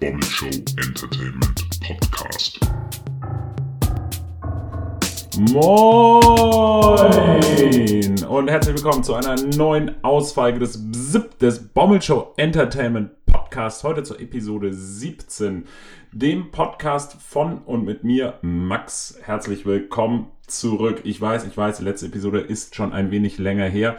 Bommel 0.00 0.22
Show 0.22 0.46
Entertainment 0.46 1.68
Podcast. 1.80 2.60
Moin 5.52 6.94
und 8.26 8.48
herzlich 8.48 8.76
willkommen 8.76 9.02
zu 9.02 9.14
einer 9.14 9.34
neuen 9.56 10.04
Ausfolge 10.04 10.60
des 10.60 10.92
BZIP 10.92 11.40
des 11.40 11.66
Bommel 11.70 12.00
Show 12.00 12.32
Entertainment 12.36 13.10
Podcast. 13.26 13.82
Heute 13.82 14.04
zur 14.04 14.20
Episode 14.20 14.72
17, 14.72 15.64
dem 16.12 16.52
Podcast 16.52 17.14
von 17.20 17.58
und 17.62 17.84
mit 17.84 18.04
mir, 18.04 18.38
Max. 18.42 19.18
Herzlich 19.22 19.66
willkommen 19.66 20.30
zurück. 20.46 21.00
Ich 21.02 21.20
weiß, 21.20 21.44
ich 21.44 21.56
weiß, 21.56 21.78
die 21.78 21.84
letzte 21.84 22.06
Episode 22.06 22.38
ist 22.38 22.76
schon 22.76 22.92
ein 22.92 23.10
wenig 23.10 23.38
länger 23.38 23.66
her. 23.66 23.96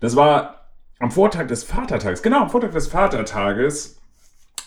Das 0.00 0.16
war 0.16 0.72
am 0.98 1.12
Vortag 1.12 1.46
des 1.46 1.62
Vatertages. 1.62 2.22
Genau, 2.22 2.40
am 2.40 2.50
Vortag 2.50 2.72
des 2.72 2.88
Vatertages 2.88 3.96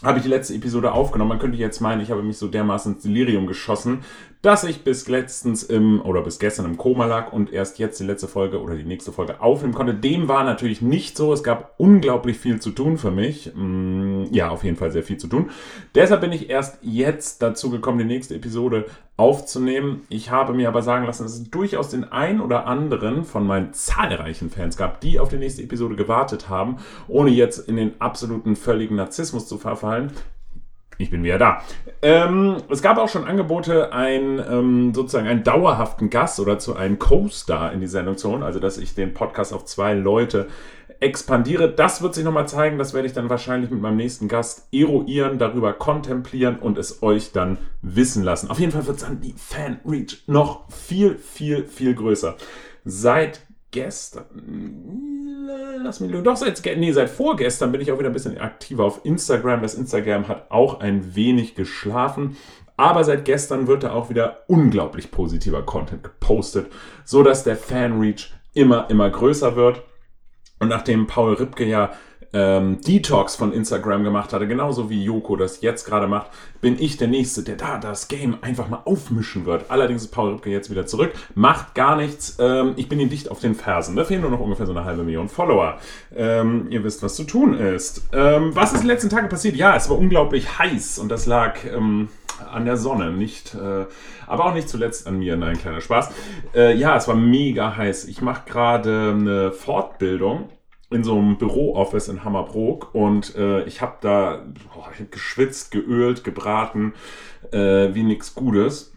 habe 0.03 0.17
ich 0.17 0.23
die 0.23 0.30
letzte 0.30 0.53
Episode 0.53 0.94
aufgenommen. 0.94 1.30
Man 1.30 1.39
könnte 1.39 1.58
jetzt 1.58 1.81
meinen, 1.81 2.02
ich 2.02 2.12
habe 2.12 2.23
mich 2.23 2.38
so 2.38 2.48
dermaßen 2.48 2.94
ins 2.94 3.03
Delirium 3.03 3.48
geschossen, 3.48 3.99
dass 4.41 4.63
ich 4.63 4.84
bis 4.84 5.09
letztens 5.09 5.63
im 5.63 6.02
oder 6.02 6.22
bis 6.22 6.39
gestern 6.39 6.66
im 6.66 6.77
Koma 6.77 7.05
lag 7.05 7.34
und 7.34 7.52
erst 7.52 7.77
jetzt 7.80 7.99
die 7.99 8.05
letzte 8.05 8.30
Folge 8.30 8.62
oder 8.62 8.75
die 8.75 8.85
nächste 8.85 9.12
Folge 9.12 9.41
aufnehmen 9.41 9.73
konnte. 9.73 9.94
Dem 9.94 10.30
war 10.30 10.45
natürlich 10.45 10.81
nicht 10.81 11.17
so. 11.17 11.34
Es 11.34 11.44
gab 11.44 11.73
unglaublich 11.77 12.38
viel 12.38 12.62
zu 12.62 12.72
tun 12.72 12.98
für 12.98 13.12
mich. 13.12 13.52
Mm, 13.53 14.09
ja, 14.32 14.50
auf 14.50 14.64
jeden 14.64 14.78
Fall 14.78 14.91
sehr 14.91 15.04
viel 15.04 15.18
zu 15.18 15.28
tun. 15.28 15.50
Deshalb 15.96 16.22
bin 16.22 16.32
ich 16.32 16.50
erst 16.50 16.80
jetzt 16.82 17.41
dazu 17.41 17.70
gekommen, 17.70 18.00
die 18.00 18.05
nächste 18.05 18.36
Episode 18.36 18.86
aufzunehmen. 19.18 20.04
Ich 20.09 20.32
habe 20.32 20.54
mir 20.54 20.68
aber 20.68 20.82
sagen 20.82 21.05
lassen, 21.05 21.23
dass 21.23 21.34
es 21.34 21.50
durchaus 21.50 21.90
den 21.90 22.09
ein 22.12 22.40
oder 22.40 22.68
anderen 22.68 23.26
von 23.26 23.45
meinen 23.45 23.73
zahlreichen 23.73 24.50
Fans 24.50 24.78
gab, 24.78 25.02
die 25.02 25.20
auf 25.20 25.30
die 25.30 25.38
nächste 25.38 25.61
Episode 25.61 25.95
gewartet 25.95 26.50
haben, 26.50 26.78
ohne 27.08 27.30
jetzt 27.30 27.67
in 27.67 27.76
den 27.76 28.00
absoluten 28.00 28.56
völligen 28.56 28.95
Narzissmus 28.95 29.48
zu 29.48 29.58
verfallen. 29.58 30.11
Ich 31.02 31.11
bin 31.11 31.23
wieder 31.23 31.38
da. 31.38 31.61
Ähm, 32.02 32.58
es 32.70 32.81
gab 32.81 32.98
auch 32.98 33.08
schon 33.08 33.23
Angebote, 33.23 33.94
ein, 33.94 34.38
ähm, 34.50 34.94
sozusagen 34.94 35.30
einen 35.30 35.45
dauerhaften 35.45 36.09
Gast 36.09 36.42
oder 36.42 36.59
zu 36.59 36.76
einem 36.76 37.00
Co-Star 37.00 37.72
in 37.72 37.80
die 37.80 37.88
Sendung 37.88 38.17
zu 38.17 38.30
holen, 38.30 38.44
also 38.44 38.59
dass 38.59 38.78
ich 38.78 38.95
den 38.95 39.14
Podcast 39.14 39.54
auf 39.54 39.64
zwei 39.64 39.94
Leute 39.94 40.48
expandiere. 41.00 41.72
Das 41.72 42.02
wird 42.02 42.14
sich 42.14 42.23
nochmal 42.23 42.47
zeigen. 42.47 42.78
Das 42.78 42.94
werde 42.94 43.08
ich 43.08 43.14
dann 43.14 43.30
wahrscheinlich 43.30 43.72
mit 43.72 43.81
meinem 43.81 43.97
nächsten 43.97 44.28
Gast 44.28 44.67
eruieren, 44.72 45.39
darüber 45.39 45.73
kontemplieren 45.73 46.59
und 46.59 46.78
es 46.78 47.02
euch 47.02 47.31
dann 47.31 47.58
wissen 47.81 48.23
lassen. 48.23 48.50
Auf 48.50 48.59
jeden 48.59 48.72
Fall 48.72 48.88
wird 48.88 49.02
dann 49.02 49.22
die 49.22 49.33
Fan-Reach 49.36 50.23
noch 50.27 50.70
viel, 50.72 51.17
viel, 51.17 51.66
viel 51.66 51.95
größer. 51.95 52.36
Seit 52.86 53.45
gestern, 53.72 54.25
lass 55.83 56.00
mich 56.00 56.11
doch 56.23 56.36
seit, 56.36 56.61
nee, 56.77 56.92
seit 56.92 57.09
vorgestern 57.09 57.72
bin 57.72 57.81
ich 57.81 57.92
auch 57.92 58.00
wieder 58.00 58.09
ein 58.09 58.14
bisschen 58.14 58.38
aktiver 58.38 58.83
auf 58.83 59.02
Instagram. 59.03 59.61
Das 59.61 59.75
Instagram 59.75 60.27
hat 60.27 60.50
auch 60.50 60.80
ein 60.80 61.16
wenig 61.16 61.55
geschlafen. 61.55 62.36
Aber 62.75 63.03
seit 63.03 63.25
gestern 63.25 63.67
wird 63.67 63.83
da 63.83 63.92
auch 63.92 64.09
wieder 64.09 64.44
unglaublich 64.47 65.11
positiver 65.11 65.64
Content 65.64 66.02
gepostet, 66.02 66.72
so 67.03 67.23
dass 67.23 67.44
der 67.44 67.58
Fan-Reach 67.58 68.31
immer, 68.53 68.89
immer 68.89 69.09
größer 69.09 69.58
wird. 69.58 69.83
Und 70.59 70.67
nachdem 70.67 71.07
Paul 71.07 71.33
Ripke 71.33 71.65
ja 71.65 71.91
ähm, 72.31 72.79
Detox 72.81 73.35
von 73.35 73.53
Instagram 73.53 74.03
gemacht 74.03 74.33
hatte, 74.33 74.47
genauso 74.47 74.89
wie 74.89 75.03
Joko 75.03 75.35
das 75.35 75.61
jetzt 75.61 75.85
gerade 75.85 76.07
macht, 76.07 76.27
bin 76.61 76.79
ich 76.79 76.97
der 76.97 77.07
Nächste, 77.07 77.43
der 77.43 77.55
da 77.55 77.77
das 77.79 78.07
Game 78.07 78.38
einfach 78.41 78.69
mal 78.69 78.81
aufmischen 78.85 79.45
wird. 79.45 79.65
Allerdings 79.69 80.03
ist 80.03 80.11
Paul 80.11 80.31
Rübke 80.31 80.49
jetzt 80.49 80.69
wieder 80.69 80.85
zurück, 80.85 81.13
macht 81.33 81.73
gar 81.73 81.95
nichts. 81.95 82.37
Ähm, 82.39 82.73
ich 82.75 82.87
bin 82.87 82.99
ihm 82.99 83.09
dicht 83.09 83.31
auf 83.31 83.39
den 83.39 83.55
Fersen. 83.55 83.95
Da 83.95 84.03
fehlen 84.03 84.21
nur 84.21 84.31
noch 84.31 84.39
ungefähr 84.39 84.65
so 84.65 84.73
eine 84.73 84.85
halbe 84.85 85.03
Million 85.03 85.30
Follower. 85.30 85.80
Ähm, 86.15 86.67
ihr 86.69 86.83
wisst, 86.83 87.02
was 87.02 87.15
zu 87.15 87.23
tun 87.23 87.58
ist. 87.58 88.03
Ähm, 88.14 88.55
was 88.55 88.73
ist 88.73 88.81
den 88.81 88.87
letzten 88.87 89.09
Tagen 89.09 89.30
passiert? 89.30 89.55
Ja, 89.55 89.75
es 89.75 89.89
war 89.89 89.98
unglaublich 89.98 90.59
heiß 90.59 90.99
und 90.99 91.09
das 91.09 91.25
lag 91.25 91.58
ähm, 91.65 92.09
an 92.48 92.66
der 92.66 92.77
Sonne, 92.77 93.11
nicht, 93.11 93.55
äh, 93.55 93.86
aber 94.27 94.45
auch 94.45 94.54
nicht 94.54 94.70
zuletzt 94.70 95.08
an 95.08 95.20
mir. 95.20 95.38
Nein, 95.38 95.58
kleiner 95.58 95.82
Spaß. 95.82 96.11
Äh, 96.55 96.76
ja, 96.76 96.95
es 96.95 97.08
war 97.08 97.16
mega 97.16 97.76
heiß. 97.76 98.05
Ich 98.05 98.22
mache 98.22 98.44
gerade 98.45 99.16
eine 99.17 99.52
Fortbildung 99.52 100.49
in 100.92 101.04
so 101.04 101.17
einem 101.17 101.38
Büro-Office 101.38 102.08
in 102.08 102.23
Hammerbrook 102.23 102.94
und 102.95 103.36
äh, 103.36 103.64
ich 103.66 103.82
habe 103.82 103.98
da 104.02 104.44
boah, 104.73 104.89
ich 104.94 105.02
hab 105.02 105.11
geschwitzt, 105.11 105.72
geölt, 105.72 106.23
gebraten, 106.23 106.94
äh, 107.52 107.94
wie 107.94 108.04
nix 108.04 108.33
Gutes. 108.33 108.95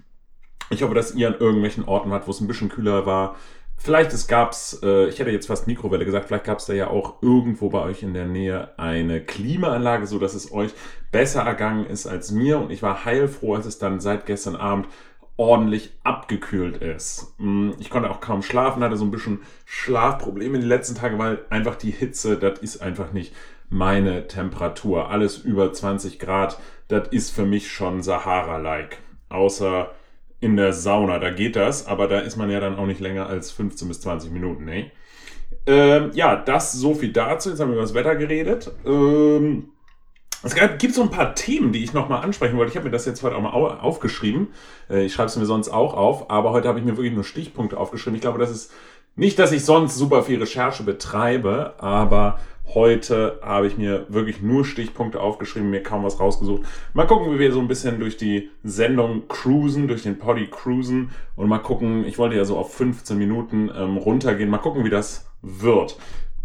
Ich 0.71 0.83
hoffe, 0.83 0.95
dass 0.95 1.15
ihr 1.15 1.29
an 1.29 1.37
irgendwelchen 1.39 1.85
Orten 1.85 2.11
wart, 2.11 2.27
wo 2.27 2.31
es 2.31 2.41
ein 2.41 2.47
bisschen 2.47 2.71
kühler 2.71 3.05
war. 3.05 3.37
Vielleicht 3.85 4.13
es 4.13 4.29
gab's, 4.29 4.79
äh, 4.85 5.09
ich 5.09 5.19
hätte 5.19 5.31
jetzt 5.31 5.49
fast 5.49 5.67
Mikrowelle 5.67 6.05
gesagt, 6.05 6.27
vielleicht 6.27 6.45
gab 6.45 6.59
es 6.59 6.67
da 6.67 6.73
ja 6.73 6.87
auch 6.87 7.21
irgendwo 7.21 7.69
bei 7.69 7.81
euch 7.81 8.05
in 8.05 8.15
der 8.15 8.27
Nähe 8.27 8.79
eine 8.79 9.21
Klimaanlage, 9.21 10.07
so 10.07 10.21
dass 10.21 10.35
es 10.35 10.53
euch 10.53 10.71
besser 11.11 11.43
ergangen 11.43 11.87
ist 11.87 12.07
als 12.07 12.31
mir. 12.31 12.59
Und 12.59 12.71
ich 12.71 12.83
war 12.85 13.05
heilfroh, 13.05 13.57
als 13.57 13.67
es 13.67 13.79
dann 13.79 13.99
seit 13.99 14.25
gestern 14.27 14.55
Abend 14.55 14.87
ordentlich 15.37 15.91
abgekühlt 16.05 16.77
ist. 16.77 17.35
Mm, 17.39 17.71
ich 17.81 17.91
konnte 17.91 18.09
auch 18.09 18.21
kaum 18.21 18.43
schlafen, 18.43 18.85
hatte 18.85 18.97
so 18.97 19.05
ein 19.05 19.11
bisschen 19.11 19.41
Schlafprobleme 19.65 20.61
die 20.61 20.67
letzten 20.67 20.95
Tage, 20.95 21.19
weil 21.19 21.41
einfach 21.51 21.75
die 21.75 21.91
Hitze, 21.91 22.37
das 22.37 22.61
ist 22.61 22.83
einfach 22.83 23.13
nicht 23.13 23.35
meine 23.69 24.29
Temperatur. 24.29 25.11
Alles 25.11 25.39
über 25.39 25.73
20 25.73 26.21
Grad, 26.21 26.61
das 26.87 27.09
ist 27.09 27.35
für 27.35 27.47
mich 27.47 27.73
schon 27.73 28.01
Sahara-like. 28.01 28.99
Außer 29.29 29.91
in 30.43 30.57
der 30.57 30.73
Sauna, 30.73 31.21
da 31.21 31.31
geht 31.31 31.55
das, 31.55 31.87
aber 31.87 32.09
da 32.09 32.19
ist 32.19 32.37
man 32.37 32.51
ja 32.51 32.59
dann 32.59 32.77
auch 32.77 32.87
nicht 32.87 33.01
länger 33.01 33.29
als 33.29 33.53
15 33.53 33.87
bis 33.87 34.01
20 34.01 34.33
Minuten, 34.33 34.65
ne? 34.65 34.91
Ähm, 35.67 36.11
ja, 36.15 36.35
das 36.35 36.73
so 36.73 36.95
viel 36.95 37.13
dazu. 37.13 37.49
Jetzt 37.51 37.61
haben 37.61 37.69
wir 37.69 37.75
über 37.75 37.83
das 37.83 37.95
Wetter 37.95 38.17
geredet. 38.17 38.73
Ähm, 38.85 39.69
es 40.43 40.57
gibt 40.57 40.95
so 40.95 41.03
ein 41.03 41.11
paar 41.11 41.37
Themen, 41.37 41.71
die 41.71 41.85
ich 41.85 41.93
nochmal 41.93 42.25
ansprechen 42.25 42.57
wollte. 42.57 42.71
Ich 42.71 42.77
habe 42.77 42.87
mir 42.87 42.91
das 42.91 43.07
jetzt 43.07 43.23
heute 43.23 43.37
auch 43.37 43.41
mal 43.41 43.51
aufgeschrieben. 43.51 44.49
Äh, 44.91 45.05
ich 45.05 45.13
schreibe 45.13 45.29
es 45.29 45.37
mir 45.37 45.47
sonst 45.47 45.69
auch 45.69 45.95
auf, 45.95 46.31
aber 46.31 46.51
heute 46.51 46.67
habe 46.67 46.81
ich 46.81 46.85
mir 46.85 46.97
wirklich 46.97 47.15
nur 47.15 47.23
Stichpunkte 47.23 47.79
aufgeschrieben. 47.79 48.17
Ich 48.17 48.23
glaube, 48.23 48.41
das 48.41 48.51
ist 48.51 48.73
nicht, 49.15 49.39
dass 49.39 49.53
ich 49.53 49.65
sonst 49.65 49.97
super 49.97 50.23
viel 50.23 50.39
Recherche 50.39 50.83
betreibe, 50.85 51.75
aber 51.79 52.39
heute 52.75 53.39
habe 53.43 53.67
ich 53.67 53.77
mir 53.77 54.07
wirklich 54.09 54.41
nur 54.41 54.65
Stichpunkte 54.65 55.21
aufgeschrieben, 55.21 55.71
mir 55.71 55.83
kaum 55.83 56.05
was 56.05 56.19
rausgesucht. 56.19 56.63
Mal 56.95 57.07
gucken, 57.07 57.35
wie 57.35 57.39
wir 57.39 57.53
so 57.53 57.61
ein 57.61 57.69
bisschen 57.69 58.01
durch 58.01 58.17
die 58.17 58.51
Sendung 58.63 59.29
cruisen, 59.29 59.89
durch 59.89 60.03
den 60.03 60.19
Poddy 60.19 60.47
cruisen 60.47 61.11
und 61.37 61.49
mal 61.49 61.59
gucken, 61.59 62.07
ich 62.07 62.19
wollte 62.19 62.37
ja 62.37 62.45
so 62.45 62.57
auf 62.57 62.75
15 62.75 63.19
Minuten 63.19 63.71
ähm, 63.77 63.99
runtergehen, 63.99 64.49
mal 64.49 64.59
gucken, 64.59 64.85
wie 64.85 64.91
das 64.91 65.27
wird. 65.43 65.99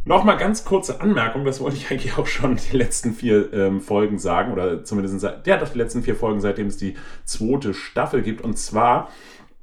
Nochmal 0.04 0.38
ganz 0.38 0.64
kurze 0.64 1.02
Anmerkung, 1.02 1.44
das 1.44 1.60
wollte 1.60 1.76
ich 1.76 1.92
eigentlich 1.92 2.18
auch 2.18 2.28
schon 2.28 2.58
die 2.72 2.78
letzten 2.78 3.14
vier 3.14 3.52
ähm, 3.54 3.82
Folgen 3.82 4.20
sagen, 4.20 4.54
oder 4.54 4.84
zumindest 4.84 5.22
ja, 5.46 5.58
doch 5.58 5.70
die 5.70 5.78
letzten 5.78 6.02
vier 6.02 6.16
Folgen, 6.16 6.40
seitdem 6.40 6.68
es 6.68 6.78
die 6.78 6.96
zweite 7.26 7.74
Staffel 7.74 8.22
gibt. 8.22 8.42
Und 8.42 8.58
zwar, 8.58 9.10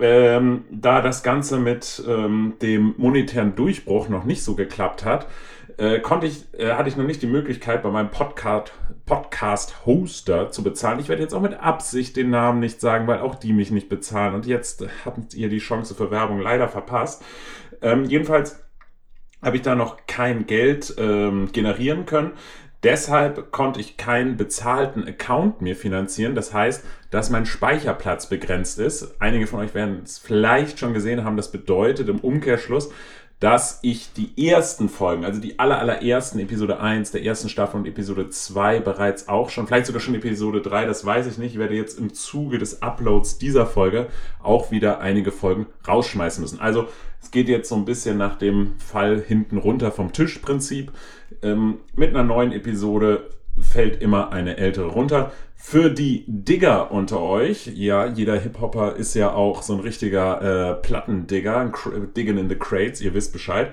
ähm, 0.04 0.64
da 0.70 1.00
das 1.00 1.22
Ganze 1.22 1.58
mit 1.58 2.02
ähm, 2.06 2.54
dem 2.60 2.94
monetären 2.98 3.56
Durchbruch 3.56 4.10
noch 4.10 4.24
nicht 4.24 4.44
so 4.44 4.54
geklappt 4.54 5.04
hat, 5.04 5.26
äh, 5.78 5.98
konnte 6.00 6.26
ich, 6.26 6.44
äh, 6.58 6.72
hatte 6.72 6.90
ich 6.90 6.96
noch 6.96 7.06
nicht 7.06 7.22
die 7.22 7.26
Möglichkeit, 7.26 7.82
bei 7.82 7.90
meinem 7.90 8.10
Podcast, 8.10 8.74
Podcast-Hoster 9.06 10.50
zu 10.50 10.62
bezahlen. 10.62 11.00
Ich 11.00 11.08
werde 11.08 11.22
jetzt 11.22 11.32
auch 11.32 11.40
mit 11.40 11.54
Absicht 11.54 12.16
den 12.16 12.28
Namen 12.28 12.60
nicht 12.60 12.82
sagen, 12.82 13.06
weil 13.06 13.20
auch 13.20 13.34
die 13.34 13.54
mich 13.54 13.70
nicht 13.70 13.88
bezahlen. 13.88 14.34
Und 14.34 14.46
jetzt 14.46 14.84
habt 15.06 15.32
ihr 15.32 15.48
die 15.48 15.58
Chance 15.58 15.94
für 15.94 16.10
Werbung 16.10 16.38
leider 16.38 16.68
verpasst. 16.68 17.24
Ähm, 17.80 18.04
jedenfalls 18.04 18.62
habe 19.42 19.56
ich 19.56 19.62
da 19.62 19.74
noch 19.74 20.06
kein 20.06 20.46
Geld 20.46 20.94
ähm, 20.98 21.50
generieren 21.52 22.04
können. 22.04 22.32
Deshalb 22.84 23.50
konnte 23.50 23.80
ich 23.80 23.96
keinen 23.96 24.36
bezahlten 24.36 25.08
Account 25.08 25.62
mir 25.62 25.74
finanzieren. 25.74 26.34
Das 26.34 26.52
heißt, 26.52 26.84
dass 27.10 27.30
mein 27.30 27.46
Speicherplatz 27.46 28.28
begrenzt 28.28 28.78
ist. 28.78 29.16
Einige 29.20 29.46
von 29.46 29.60
euch 29.60 29.74
werden 29.74 30.02
es 30.04 30.18
vielleicht 30.18 30.78
schon 30.78 30.92
gesehen 30.92 31.24
haben. 31.24 31.38
Das 31.38 31.50
bedeutet 31.50 32.10
im 32.10 32.20
Umkehrschluss, 32.20 32.90
dass 33.44 33.78
ich 33.82 34.10
die 34.14 34.48
ersten 34.48 34.88
Folgen, 34.88 35.26
also 35.26 35.38
die 35.38 35.58
aller, 35.58 35.78
allerersten 35.78 36.38
Episode 36.38 36.80
1 36.80 37.10
der 37.10 37.24
ersten 37.24 37.50
Staffel 37.50 37.76
und 37.76 37.86
Episode 37.86 38.30
2 38.30 38.80
bereits 38.80 39.28
auch 39.28 39.50
schon, 39.50 39.66
vielleicht 39.66 39.84
sogar 39.84 40.00
schon 40.00 40.14
Episode 40.14 40.62
3, 40.62 40.86
das 40.86 41.04
weiß 41.04 41.26
ich 41.26 41.36
nicht. 41.36 41.52
Ich 41.52 41.58
werde 41.58 41.74
jetzt 41.74 41.98
im 41.98 42.14
Zuge 42.14 42.56
des 42.56 42.80
Uploads 42.80 43.36
dieser 43.36 43.66
Folge 43.66 44.06
auch 44.42 44.70
wieder 44.70 45.00
einige 45.00 45.30
Folgen 45.30 45.66
rausschmeißen 45.86 46.40
müssen. 46.40 46.58
Also 46.58 46.88
es 47.20 47.32
geht 47.32 47.50
jetzt 47.50 47.68
so 47.68 47.74
ein 47.74 47.84
bisschen 47.84 48.16
nach 48.16 48.36
dem 48.36 48.78
Fall 48.78 49.20
hinten 49.20 49.58
runter 49.58 49.92
vom 49.92 50.10
Tischprinzip. 50.14 50.90
Ähm, 51.42 51.80
mit 51.94 52.08
einer 52.08 52.24
neuen 52.24 52.50
Episode 52.50 53.28
fällt 53.60 54.00
immer 54.00 54.32
eine 54.32 54.56
ältere 54.56 54.86
runter. 54.86 55.32
Für 55.66 55.88
die 55.88 56.24
Digger 56.26 56.92
unter 56.92 57.22
euch, 57.22 57.68
ja, 57.68 58.04
jeder 58.04 58.38
Hip-Hopper 58.38 58.96
ist 58.96 59.14
ja 59.14 59.32
auch 59.32 59.62
so 59.62 59.72
ein 59.72 59.80
richtiger 59.80 60.42
äh, 60.42 60.74
Plattendigger, 60.74 61.72
Diggen 62.14 62.36
in 62.36 62.50
the 62.50 62.54
Crates, 62.54 63.00
ihr 63.00 63.14
wisst 63.14 63.32
Bescheid. 63.32 63.72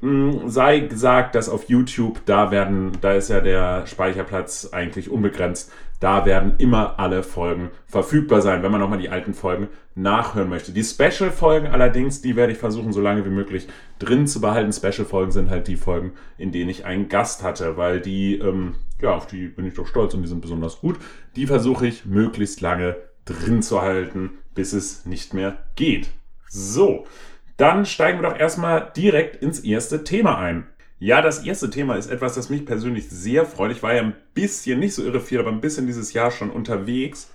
mh, 0.00 0.48
sei 0.48 0.80
gesagt, 0.80 1.36
dass 1.36 1.48
auf 1.48 1.68
YouTube, 1.68 2.22
da 2.26 2.50
werden, 2.50 2.90
da 3.02 3.12
ist 3.12 3.30
ja 3.30 3.40
der 3.40 3.86
Speicherplatz 3.86 4.70
eigentlich 4.72 5.10
unbegrenzt. 5.10 5.70
Da 6.00 6.26
werden 6.26 6.54
immer 6.58 6.98
alle 6.98 7.22
Folgen 7.22 7.70
verfügbar 7.86 8.42
sein, 8.42 8.64
wenn 8.64 8.72
man 8.72 8.80
nochmal 8.80 8.98
die 8.98 9.08
alten 9.08 9.32
Folgen 9.32 9.68
nachhören 9.94 10.48
möchte. 10.48 10.72
Die 10.72 10.82
Special-Folgen 10.84 11.68
allerdings, 11.68 12.20
die 12.20 12.34
werde 12.34 12.52
ich 12.52 12.58
versuchen, 12.58 12.92
so 12.92 13.00
lange 13.00 13.24
wie 13.24 13.30
möglich 13.30 13.68
drin 14.00 14.26
zu 14.26 14.40
behalten. 14.40 14.72
Special-Folgen 14.72 15.30
sind 15.30 15.50
halt 15.50 15.68
die 15.68 15.76
Folgen, 15.76 16.14
in 16.36 16.50
denen 16.50 16.68
ich 16.68 16.84
einen 16.84 17.08
Gast 17.08 17.44
hatte, 17.44 17.76
weil 17.76 18.00
die, 18.00 18.38
ähm, 18.38 18.74
ja, 19.00 19.14
auf 19.14 19.26
die 19.26 19.48
bin 19.48 19.66
ich 19.66 19.74
doch 19.74 19.86
stolz 19.86 20.14
und 20.14 20.22
die 20.22 20.28
sind 20.28 20.40
besonders 20.40 20.80
gut. 20.80 20.98
Die 21.36 21.46
versuche 21.46 21.86
ich 21.86 22.04
möglichst 22.04 22.60
lange 22.60 22.96
drin 23.24 23.62
zu 23.62 23.82
halten, 23.82 24.38
bis 24.54 24.72
es 24.72 25.06
nicht 25.06 25.34
mehr 25.34 25.64
geht. 25.76 26.08
So, 26.48 27.06
dann 27.56 27.86
steigen 27.86 28.20
wir 28.20 28.30
doch 28.30 28.38
erstmal 28.38 28.92
direkt 28.96 29.42
ins 29.42 29.60
erste 29.60 30.04
Thema 30.04 30.38
ein. 30.38 30.66
Ja, 30.98 31.22
das 31.22 31.44
erste 31.44 31.70
Thema 31.70 31.94
ist 31.94 32.10
etwas, 32.10 32.34
das 32.34 32.50
mich 32.50 32.66
persönlich 32.66 33.08
sehr 33.08 33.44
freut. 33.44 33.70
Ich 33.70 33.82
war 33.82 33.94
ja 33.94 34.02
ein 34.02 34.16
bisschen, 34.34 34.80
nicht 34.80 34.94
so 34.94 35.04
irre 35.04 35.20
viel, 35.20 35.38
aber 35.38 35.50
ein 35.50 35.60
bisschen 35.60 35.86
dieses 35.86 36.12
Jahr 36.12 36.32
schon 36.32 36.50
unterwegs 36.50 37.30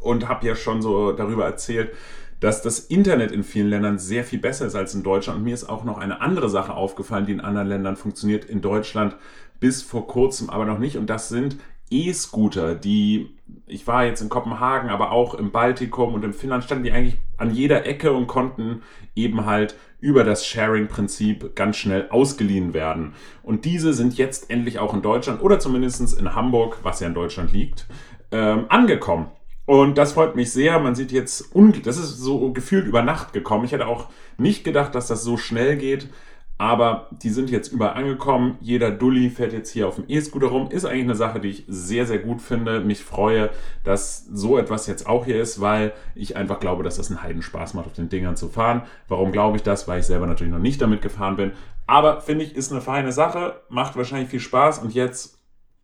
und 0.00 0.28
habe 0.28 0.46
ja 0.46 0.54
schon 0.54 0.80
so 0.80 1.12
darüber 1.12 1.44
erzählt, 1.44 1.92
dass 2.40 2.62
das 2.62 2.78
Internet 2.78 3.30
in 3.30 3.44
vielen 3.44 3.68
Ländern 3.68 3.98
sehr 3.98 4.24
viel 4.24 4.38
besser 4.38 4.66
ist 4.66 4.74
als 4.74 4.94
in 4.94 5.02
Deutschland. 5.02 5.38
Und 5.38 5.44
mir 5.44 5.54
ist 5.54 5.68
auch 5.68 5.84
noch 5.84 5.98
eine 5.98 6.20
andere 6.20 6.48
Sache 6.48 6.74
aufgefallen, 6.74 7.26
die 7.26 7.32
in 7.32 7.40
anderen 7.40 7.68
Ländern 7.68 7.96
funktioniert, 7.96 8.44
in 8.44 8.60
Deutschland 8.60 9.16
bis 9.64 9.80
vor 9.80 10.06
kurzem 10.06 10.50
aber 10.50 10.66
noch 10.66 10.78
nicht. 10.78 10.98
Und 10.98 11.08
das 11.08 11.30
sind 11.30 11.56
E-Scooter, 11.90 12.74
die, 12.74 13.34
ich 13.66 13.86
war 13.86 14.04
jetzt 14.04 14.20
in 14.20 14.28
Kopenhagen, 14.28 14.90
aber 14.90 15.10
auch 15.10 15.32
im 15.32 15.52
Baltikum 15.52 16.12
und 16.12 16.22
in 16.22 16.34
Finnland 16.34 16.64
standen 16.64 16.84
die 16.84 16.92
eigentlich 16.92 17.16
an 17.38 17.50
jeder 17.50 17.86
Ecke 17.86 18.12
und 18.12 18.26
konnten 18.26 18.82
eben 19.16 19.46
halt 19.46 19.74
über 20.00 20.22
das 20.22 20.44
Sharing-Prinzip 20.46 21.56
ganz 21.56 21.78
schnell 21.78 22.10
ausgeliehen 22.10 22.74
werden. 22.74 23.14
Und 23.42 23.64
diese 23.64 23.94
sind 23.94 24.18
jetzt 24.18 24.50
endlich 24.50 24.80
auch 24.80 24.92
in 24.92 25.00
Deutschland 25.00 25.40
oder 25.40 25.58
zumindest 25.58 26.18
in 26.18 26.34
Hamburg, 26.34 26.80
was 26.82 27.00
ja 27.00 27.06
in 27.06 27.14
Deutschland 27.14 27.54
liegt, 27.54 27.86
ähm, 28.32 28.66
angekommen. 28.68 29.28
Und 29.64 29.96
das 29.96 30.12
freut 30.12 30.36
mich 30.36 30.52
sehr. 30.52 30.78
Man 30.78 30.94
sieht 30.94 31.10
jetzt, 31.10 31.54
das 31.84 31.96
ist 31.96 32.18
so 32.18 32.52
gefühlt 32.52 32.86
über 32.86 33.00
Nacht 33.00 33.32
gekommen. 33.32 33.64
Ich 33.64 33.72
hätte 33.72 33.86
auch 33.86 34.10
nicht 34.36 34.62
gedacht, 34.62 34.94
dass 34.94 35.06
das 35.06 35.24
so 35.24 35.38
schnell 35.38 35.78
geht. 35.78 36.10
Aber 36.56 37.08
die 37.10 37.30
sind 37.30 37.50
jetzt 37.50 37.72
überall 37.72 37.94
angekommen. 37.94 38.58
Jeder 38.60 38.92
Dulli 38.92 39.28
fährt 39.28 39.52
jetzt 39.52 39.70
hier 39.70 39.88
auf 39.88 39.96
dem 39.96 40.04
E-Scooter 40.06 40.46
rum. 40.46 40.70
Ist 40.70 40.84
eigentlich 40.84 41.02
eine 41.02 41.14
Sache, 41.16 41.40
die 41.40 41.48
ich 41.48 41.64
sehr, 41.66 42.06
sehr 42.06 42.18
gut 42.18 42.40
finde. 42.40 42.80
Mich 42.80 43.02
freue, 43.02 43.50
dass 43.82 44.24
so 44.26 44.56
etwas 44.56 44.86
jetzt 44.86 45.06
auch 45.08 45.24
hier 45.24 45.40
ist, 45.40 45.60
weil 45.60 45.92
ich 46.14 46.36
einfach 46.36 46.60
glaube, 46.60 46.84
dass 46.84 46.96
das 46.96 47.10
einen 47.10 47.22
Heidenspaß 47.22 47.74
macht, 47.74 47.86
auf 47.86 47.92
den 47.92 48.08
Dingern 48.08 48.36
zu 48.36 48.48
fahren. 48.48 48.82
Warum 49.08 49.32
glaube 49.32 49.56
ich 49.56 49.64
das? 49.64 49.88
Weil 49.88 49.98
ich 49.98 50.06
selber 50.06 50.28
natürlich 50.28 50.52
noch 50.52 50.60
nicht 50.60 50.80
damit 50.80 51.02
gefahren 51.02 51.34
bin. 51.36 51.52
Aber 51.88 52.20
finde 52.20 52.44
ich, 52.44 52.54
ist 52.54 52.70
eine 52.70 52.80
feine 52.80 53.10
Sache. 53.10 53.60
Macht 53.68 53.96
wahrscheinlich 53.96 54.30
viel 54.30 54.40
Spaß. 54.40 54.78
Und 54.78 54.94
jetzt, 54.94 55.38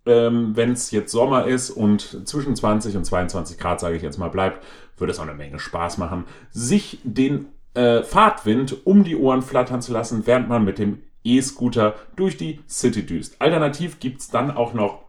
ähm, 0.07 0.53
wenn 0.55 0.71
es 0.71 0.93
jetzt 0.93 1.11
Sommer 1.11 1.47
ist 1.47 1.71
und 1.71 2.29
zwischen 2.29 2.55
20 2.55 2.97
und 2.97 3.05
22 3.05 3.59
Grad, 3.59 3.81
sage 3.81 3.97
ich 3.97 4.03
jetzt 4.03 4.19
mal, 4.19 4.31
bleibt, 4.31 4.65
würde 4.97 5.11
es 5.11 5.19
auch 5.19 5.25
eine 5.25 5.35
Menge 5.35 5.59
Spaß 5.59 5.99
machen, 5.99 6.27
sich 6.51 7.01
den 7.03 7.49
äh, 7.75 8.03
Fahrtwind 8.03 8.87
um 8.87 9.05
die 9.05 9.17
Ohren 9.17 9.43
flattern 9.43 9.83
zu 9.83 9.93
lassen, 9.93 10.27
während 10.27 10.49
man 10.49 10.65
mit 10.65 10.79
dem 10.79 11.03
E-Scooter 11.25 11.95
durch 12.17 12.37
die 12.37 12.61
City 12.69 13.05
düst. 13.05 13.41
Alternativ 13.41 14.01
gibt's 14.01 14.29
dann 14.31 14.51
auch 14.51 14.73
noch 14.73 15.05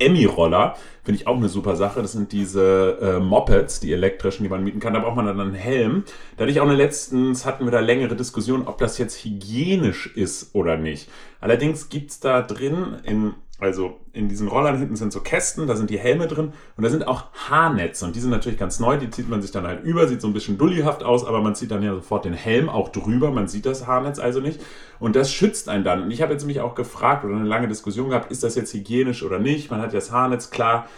Emmy-Roller, 0.00 0.76
finde 1.04 1.20
ich 1.20 1.26
auch 1.26 1.36
eine 1.36 1.48
super 1.48 1.76
Sache. 1.76 2.02
Das 2.02 2.12
sind 2.12 2.32
diese 2.32 2.98
äh, 3.00 3.20
Mopeds, 3.20 3.80
die 3.80 3.92
elektrischen, 3.92 4.42
die 4.42 4.48
man 4.48 4.64
mieten 4.64 4.80
kann. 4.80 4.94
Da 4.94 5.00
braucht 5.00 5.16
man 5.16 5.26
dann 5.26 5.40
einen 5.40 5.54
Helm. 5.54 6.04
Da 6.36 6.42
hatte 6.42 6.52
ich 6.52 6.60
auch 6.60 6.66
eine 6.66 6.74
letztens, 6.74 7.44
hatten 7.44 7.64
wir 7.64 7.70
da 7.70 7.80
längere 7.80 8.16
Diskussion, 8.16 8.66
ob 8.66 8.78
das 8.78 8.98
jetzt 8.98 9.22
hygienisch 9.24 10.06
ist 10.16 10.54
oder 10.54 10.76
nicht. 10.76 11.10
Allerdings 11.40 11.90
gibt's 11.90 12.18
da 12.18 12.40
drin 12.42 12.96
in 13.04 13.34
also 13.60 14.00
in 14.12 14.28
diesen 14.28 14.48
Rollern 14.48 14.78
hinten 14.78 14.96
sind 14.96 15.12
so 15.12 15.20
Kästen, 15.20 15.66
da 15.66 15.76
sind 15.76 15.90
die 15.90 15.98
Helme 15.98 16.26
drin 16.26 16.52
und 16.76 16.84
da 16.84 16.90
sind 16.90 17.06
auch 17.06 17.26
Haarnetze 17.48 18.04
und 18.04 18.16
die 18.16 18.20
sind 18.20 18.30
natürlich 18.30 18.58
ganz 18.58 18.80
neu, 18.80 18.96
die 18.96 19.10
zieht 19.10 19.28
man 19.28 19.42
sich 19.42 19.50
dann 19.50 19.66
halt 19.66 19.84
über, 19.84 20.08
sieht 20.08 20.20
so 20.20 20.26
ein 20.26 20.32
bisschen 20.32 20.58
dullihaft 20.58 21.04
aus, 21.04 21.26
aber 21.26 21.40
man 21.40 21.54
zieht 21.54 21.70
dann 21.70 21.82
ja 21.82 21.94
sofort 21.94 22.24
den 22.24 22.32
Helm 22.32 22.68
auch 22.68 22.88
drüber, 22.88 23.30
man 23.30 23.48
sieht 23.48 23.66
das 23.66 23.86
Haarnetz 23.86 24.18
also 24.18 24.40
nicht 24.40 24.60
und 24.98 25.14
das 25.14 25.32
schützt 25.32 25.68
einen 25.68 25.84
dann. 25.84 26.02
Und 26.02 26.10
ich 26.10 26.22
habe 26.22 26.32
jetzt 26.32 26.46
mich 26.46 26.60
auch 26.60 26.74
gefragt 26.74 27.24
oder 27.24 27.36
eine 27.36 27.44
lange 27.44 27.68
Diskussion 27.68 28.08
gehabt, 28.08 28.32
ist 28.32 28.42
das 28.42 28.54
jetzt 28.54 28.72
hygienisch 28.72 29.22
oder 29.22 29.38
nicht? 29.38 29.70
Man 29.70 29.80
hat 29.80 29.92
ja 29.92 29.98
das 29.98 30.10
Haarnetz, 30.10 30.50
klar, 30.50 30.88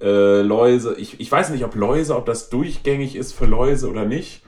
äh, 0.00 0.40
Läuse, 0.40 0.94
ich, 0.96 1.20
ich 1.20 1.30
weiß 1.30 1.50
nicht, 1.50 1.64
ob 1.64 1.74
Läuse, 1.74 2.16
ob 2.16 2.26
das 2.26 2.48
durchgängig 2.50 3.16
ist 3.16 3.32
für 3.32 3.46
Läuse 3.46 3.90
oder 3.90 4.04
nicht. 4.04 4.42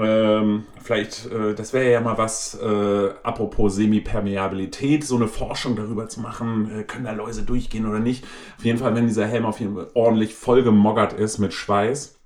Ähm, 0.00 0.66
vielleicht, 0.82 1.26
äh, 1.26 1.54
das 1.54 1.72
wäre 1.72 1.90
ja 1.90 2.00
mal 2.00 2.18
was, 2.18 2.58
äh, 2.60 3.10
apropos 3.22 3.76
Semipermeabilität, 3.76 5.04
so 5.04 5.16
eine 5.16 5.28
Forschung 5.28 5.76
darüber 5.76 6.08
zu 6.08 6.20
machen, 6.20 6.70
äh, 6.80 6.82
können 6.84 7.04
da 7.04 7.12
Läuse 7.12 7.42
durchgehen 7.42 7.86
oder 7.86 7.98
nicht. 7.98 8.24
Auf 8.56 8.64
jeden 8.64 8.78
Fall, 8.78 8.94
wenn 8.94 9.06
dieser 9.06 9.26
Helm 9.26 9.46
auf 9.46 9.60
jeden 9.60 9.74
Fall 9.74 9.88
ordentlich 9.94 10.34
vollgemoggert 10.34 11.12
ist 11.12 11.38
mit 11.38 11.52
Schweiß, 11.52 12.18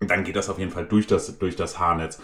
dann 0.00 0.24
geht 0.24 0.36
das 0.36 0.50
auf 0.50 0.58
jeden 0.58 0.70
Fall 0.70 0.86
durch 0.86 1.06
das, 1.06 1.38
durch 1.38 1.56
das 1.56 1.78
Haarnetz. 1.78 2.20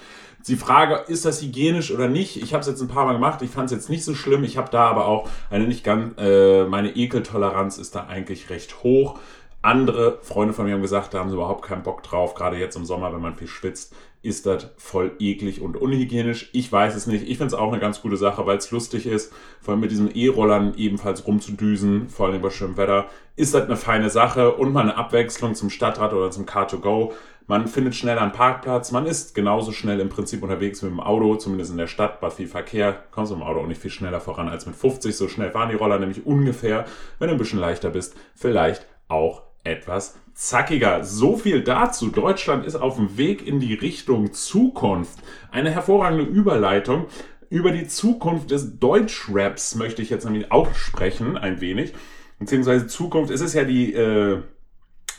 Die 0.49 0.57
Frage, 0.57 1.05
ist 1.07 1.25
das 1.25 1.43
hygienisch 1.43 1.91
oder 1.91 2.09
nicht? 2.09 2.43
Ich 2.43 2.55
habe 2.55 2.63
es 2.63 2.67
jetzt 2.67 2.81
ein 2.81 2.89
paar 2.89 3.05
Mal 3.05 3.13
gemacht, 3.13 3.43
ich 3.43 3.51
fand 3.51 3.67
es 3.67 3.73
jetzt 3.73 3.91
nicht 3.91 4.05
so 4.05 4.15
schlimm. 4.15 4.43
Ich 4.43 4.57
habe 4.57 4.71
da 4.71 4.89
aber 4.89 5.07
auch 5.07 5.29
eine 5.51 5.67
nicht 5.67 5.85
ganz, 5.85 6.15
äh, 6.19 6.65
meine 6.65 6.97
Ekeltoleranz 6.97 7.77
ist 7.79 7.95
da 7.95 8.07
eigentlich 8.07 8.49
recht 8.49 8.83
hoch. 8.83 9.19
Andere 9.63 10.19
Freunde 10.23 10.55
von 10.55 10.65
mir 10.65 10.73
haben 10.73 10.83
gesagt, 10.83 11.13
da 11.13 11.19
haben 11.19 11.29
sie 11.29 11.37
überhaupt 11.37 11.65
keinen 11.65 11.83
Bock 11.83 12.03
drauf, 12.03 12.35
gerade 12.35 12.57
jetzt 12.57 12.77
im 12.77 12.85
Sommer, 12.85 13.13
wenn 13.13 13.21
man 13.21 13.35
viel 13.35 13.49
schwitzt 13.49 13.95
ist 14.23 14.45
das 14.45 14.69
voll 14.77 15.13
eklig 15.19 15.63
und 15.63 15.77
unhygienisch. 15.77 16.51
Ich 16.53 16.71
weiß 16.71 16.95
es 16.95 17.07
nicht. 17.07 17.23
Ich 17.23 17.39
finde 17.39 17.47
es 17.47 17.55
auch 17.55 17.73
eine 17.73 17.81
ganz 17.81 18.03
gute 18.03 18.19
Sache, 18.19 18.45
weil 18.47 18.59
es 18.59 18.71
lustig 18.71 19.07
ist, 19.07 19.33
vor 19.61 19.73
allem 19.73 19.81
mit 19.81 19.91
diesen 19.91 20.15
E-Rollern 20.15 20.75
ebenfalls 20.77 21.27
rumzudüsen, 21.27 22.11
vor 22.11 22.27
allem 22.27 22.43
bei 22.43 22.51
schönem 22.51 22.77
Wetter. 22.77 23.07
Ist 23.37 23.55
das 23.55 23.65
eine 23.65 23.77
feine 23.77 24.11
Sache 24.11 24.53
und 24.53 24.73
mal 24.73 24.83
eine 24.83 24.99
Abwechslung 24.99 25.55
zum 25.55 25.71
Stadtrad 25.71 26.13
oder 26.13 26.31
zum 26.31 26.45
Car2Go. 26.45 27.13
Man 27.47 27.67
findet 27.67 27.95
schnell 27.95 28.19
einen 28.19 28.33
Parkplatz, 28.33 28.93
man 28.93 29.07
ist 29.07 29.35
genauso 29.35 29.73
schnell 29.73 29.99
im 29.99 30.11
Prinzip 30.11 30.43
unterwegs 30.43 30.83
mit 30.83 30.93
dem 30.93 31.01
Auto, 31.01 31.35
zumindest 31.37 31.73
in 31.73 31.79
der 31.79 31.89
Stadt, 31.89 32.21
bei 32.21 32.31
viel 32.31 32.47
Verkehr, 32.47 33.03
kommst 33.11 33.33
du 33.33 33.37
mit 33.37 33.45
dem 33.45 33.49
Auto 33.49 33.61
auch 33.61 33.67
nicht 33.67 33.81
viel 33.81 33.91
schneller 33.91 34.21
voran 34.21 34.49
als 34.49 34.67
mit 34.67 34.77
50. 34.77 35.17
So 35.17 35.29
schnell 35.29 35.51
fahren 35.51 35.71
die 35.71 35.75
Roller 35.75 35.99
nämlich 35.99 36.27
ungefähr, 36.27 36.85
wenn 37.19 37.29
du 37.29 37.35
ein 37.35 37.39
bisschen 37.39 37.59
leichter 37.59 37.91
bist, 37.91 38.15
vielleicht 38.37 38.87
auch 39.09 39.50
etwas 39.65 40.17
zackiger. 40.35 41.05
So 41.05 41.37
viel 41.37 41.63
dazu. 41.63 42.09
Deutschland 42.09 42.65
ist 42.65 42.77
auf 42.77 42.97
dem 42.97 43.19
Weg 43.19 43.47
in 43.47 43.61
die 43.61 43.75
Richtung 43.75 44.33
Zukunft. 44.33 45.19
Eine 45.51 45.71
hervorragende 45.71 46.25
Überleitung. 46.25 47.07
Über 47.51 47.73
die 47.73 47.87
Zukunft 47.87 48.51
des 48.51 48.79
Deutschraps 48.79 49.75
möchte 49.75 50.03
ich 50.03 50.11
jetzt 50.11 50.25
nämlich 50.25 50.51
auch 50.53 50.75
sprechen, 50.75 51.37
ein 51.37 51.61
wenig. 51.61 51.93
Beziehungsweise 52.39 52.87
Zukunft, 52.87 53.31
es 53.31 53.41
ist 53.41 53.55
ja 53.55 53.65
die, 53.65 53.93
äh, 53.93 54.41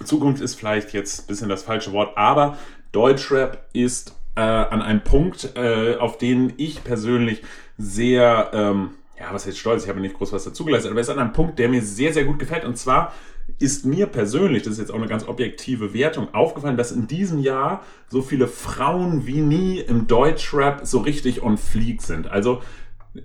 Zukunft 0.05 0.41
ist 0.41 0.55
vielleicht 0.55 0.93
jetzt 0.93 1.21
ein 1.21 1.27
bisschen 1.27 1.49
das 1.49 1.63
falsche 1.63 1.91
Wort, 1.91 2.17
aber 2.17 2.57
Deutschrap 2.91 3.67
ist 3.73 4.15
äh, 4.35 4.41
an 4.41 4.81
einem 4.81 5.03
Punkt, 5.03 5.55
äh, 5.55 5.97
auf 5.97 6.17
den 6.17 6.53
ich 6.57 6.83
persönlich 6.83 7.43
sehr, 7.77 8.51
ähm, 8.53 8.91
ja, 9.19 9.27
was 9.31 9.45
heißt 9.45 9.57
stolz, 9.57 9.83
ich 9.83 9.89
habe 9.89 9.99
nicht 9.99 10.15
groß 10.15 10.33
was 10.33 10.45
dazu 10.45 10.65
geleistet, 10.65 10.91
aber 10.91 10.99
es 10.99 11.07
ist 11.07 11.13
an 11.13 11.19
einem 11.19 11.33
Punkt, 11.33 11.59
der 11.59 11.69
mir 11.69 11.81
sehr, 11.81 12.13
sehr 12.13 12.25
gut 12.25 12.39
gefällt. 12.39 12.65
Und 12.65 12.77
zwar 12.77 13.13
ist 13.59 13.85
mir 13.85 14.07
persönlich, 14.07 14.63
das 14.63 14.73
ist 14.73 14.79
jetzt 14.79 14.91
auch 14.91 14.97
eine 14.97 15.07
ganz 15.07 15.27
objektive 15.27 15.93
Wertung, 15.93 16.33
aufgefallen, 16.33 16.77
dass 16.77 16.91
in 16.91 17.07
diesem 17.07 17.39
Jahr 17.39 17.83
so 18.07 18.21
viele 18.21 18.47
Frauen 18.47 19.25
wie 19.25 19.41
nie 19.41 19.79
im 19.79 20.07
Deutschrap 20.07 20.81
so 20.83 20.99
richtig 20.99 21.43
on 21.43 21.57
fleek 21.57 22.01
sind. 22.01 22.27
Also 22.27 22.61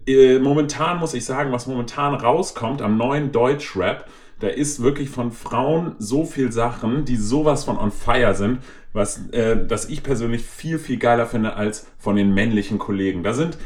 äh, 0.07 0.39
momentan 0.39 0.99
muss 0.99 1.15
ich 1.15 1.25
sagen, 1.25 1.53
was 1.53 1.67
momentan 1.67 2.15
rauskommt 2.15 2.83
am 2.83 2.97
neuen 2.97 3.33
Deutschrap, 3.33 4.09
da 4.41 4.49
ist 4.49 4.83
wirklich 4.83 5.09
von 5.09 5.33
Frauen 5.33 5.95
so 5.99 6.25
viel 6.25 6.53
Sachen, 6.53 7.05
die 7.05 7.17
sowas 7.17 7.65
von 7.65 7.79
on 7.79 7.91
fire 7.91 8.35
sind, 8.35 8.59
was 8.93 9.29
äh, 9.31 9.67
das 9.67 9.89
ich 9.89 10.03
persönlich 10.03 10.43
viel 10.43 10.79
viel 10.79 10.99
geiler 10.99 11.27
finde 11.27 11.55
als 11.55 11.87
von 11.99 12.17
den 12.17 12.35
männlichen 12.35 12.79
Kollegen. 12.79 13.23
Da 13.23 13.33
sind 13.33 13.57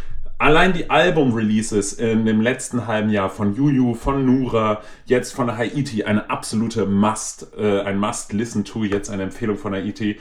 Allein 0.40 0.72
die 0.72 0.88
Album-Releases 0.88 1.92
in 1.92 2.24
dem 2.24 2.40
letzten 2.40 2.86
halben 2.86 3.10
Jahr 3.10 3.28
von 3.28 3.54
Juju, 3.54 3.92
von 3.92 4.24
Nura, 4.24 4.80
jetzt 5.04 5.34
von 5.34 5.54
Haiti, 5.54 6.04
eine 6.04 6.30
absolute 6.30 6.86
Must, 6.86 7.48
äh, 7.58 7.82
ein 7.82 7.98
Must-Listen-to, 7.98 8.84
jetzt 8.84 9.10
eine 9.10 9.24
Empfehlung 9.24 9.58
von 9.58 9.74
Haiti. 9.74 10.18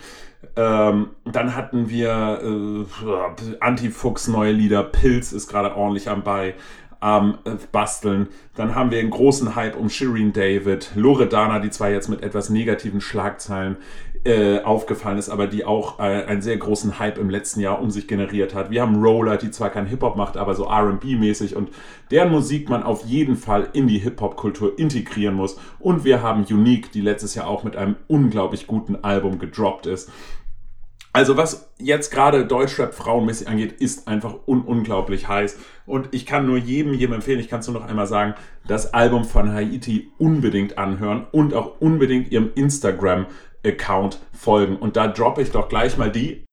Ähm, 0.58 1.12
dann 1.24 1.56
hatten 1.56 1.90
wir 1.90 2.42
äh, 2.44 3.56
Anti-Fuchs 3.62 4.28
neue 4.28 4.52
Lieder, 4.52 4.84
Pilz 4.84 5.32
ist 5.32 5.48
gerade 5.48 5.74
ordentlich 5.78 6.10
am 6.10 6.22
bei 6.22 6.56
am 7.00 7.38
äh, 7.46 7.52
Basteln. 7.72 8.28
Dann 8.56 8.76
haben 8.76 8.92
wir 8.92 9.00
einen 9.00 9.10
großen 9.10 9.56
Hype 9.56 9.78
um 9.78 9.90
Shireen 9.90 10.34
David, 10.34 10.92
Loredana, 10.96 11.60
die 11.60 11.70
zwar 11.70 11.90
jetzt 11.90 12.10
mit 12.10 12.24
etwas 12.24 12.50
negativen 12.50 13.00
Schlagzeilen 13.00 13.78
äh, 14.26 14.60
aufgefallen 14.60 15.18
ist, 15.18 15.30
aber 15.30 15.48
die 15.48 15.64
auch 15.64 16.00
äh, 16.00 16.26
einen 16.26 16.42
sehr 16.42 16.58
großen 16.58 17.00
Hype 17.00 17.18
im 17.18 17.30
letzten 17.30 17.62
Jahr 17.62 17.82
um 17.82 17.90
sich 17.90 18.08
generiert 18.08 18.54
hat. 18.54 18.70
Wir 18.70 18.82
haben 18.82 19.02
Roller, 19.02 19.38
die 19.38 19.50
zwar 19.50 19.70
kein 19.70 19.86
Hip-Hop 19.86 20.18
macht, 20.18 20.36
aber 20.36 20.56
so 20.56 20.68
RB-mäßig 20.68 21.56
und 21.56 21.70
deren 22.12 22.32
Musik 22.32 22.70
man 22.70 22.84
auf 22.84 23.06
jeden 23.06 23.38
Fall 23.38 23.70
in 23.72 23.88
die 23.88 24.00
Hip-Hop-Kultur 24.00 24.78
integrieren 24.78 25.36
muss. 25.36 25.58
Und 25.80 26.04
wir 26.04 26.22
haben 26.22 26.44
Unique, 26.44 26.92
die 26.92 27.02
letztes 27.02 27.36
Jahr 27.36 27.48
auch 27.48 27.64
mit 27.64 27.78
einem 27.78 27.96
unglaublich 28.08 28.68
guten 28.68 28.98
Album 29.04 29.40
gedroppt 29.40 29.86
ist. 29.86 30.12
Also 31.12 31.38
was 31.38 31.72
jetzt 31.80 32.12
gerade 32.12 32.46
Deutschrap 32.46 32.94
frauenmäßig 32.94 33.48
angeht, 33.48 33.72
ist 33.74 34.08
einfach 34.08 34.36
un 34.46 34.62
unglaublich 34.62 35.28
heiß. 35.28 35.58
Und 35.88 36.10
ich 36.12 36.28
kann 36.28 36.46
nur 36.46 36.58
jedem, 36.58 36.94
jedem 36.94 37.16
empfehlen, 37.16 37.40
ich 37.40 37.50
kann 37.50 37.62
es 37.62 37.68
nur 37.68 37.80
noch 37.80 37.88
einmal 37.88 38.06
sagen, 38.06 38.36
das 38.68 38.94
Album 38.94 39.24
von 39.24 39.52
Haiti 39.52 40.12
unbedingt 40.20 40.78
anhören 40.78 41.26
und 41.32 41.56
auch 41.56 41.82
unbedingt 41.82 42.32
ihrem 42.32 42.52
Instagram-Account 43.64 44.20
folgen. 44.34 44.78
Und 44.78 44.96
da 44.96 45.08
droppe 45.08 45.42
ich 45.42 45.52
doch 45.52 45.70
gleich 45.70 45.98
mal 45.98 46.12
die. 46.12 46.46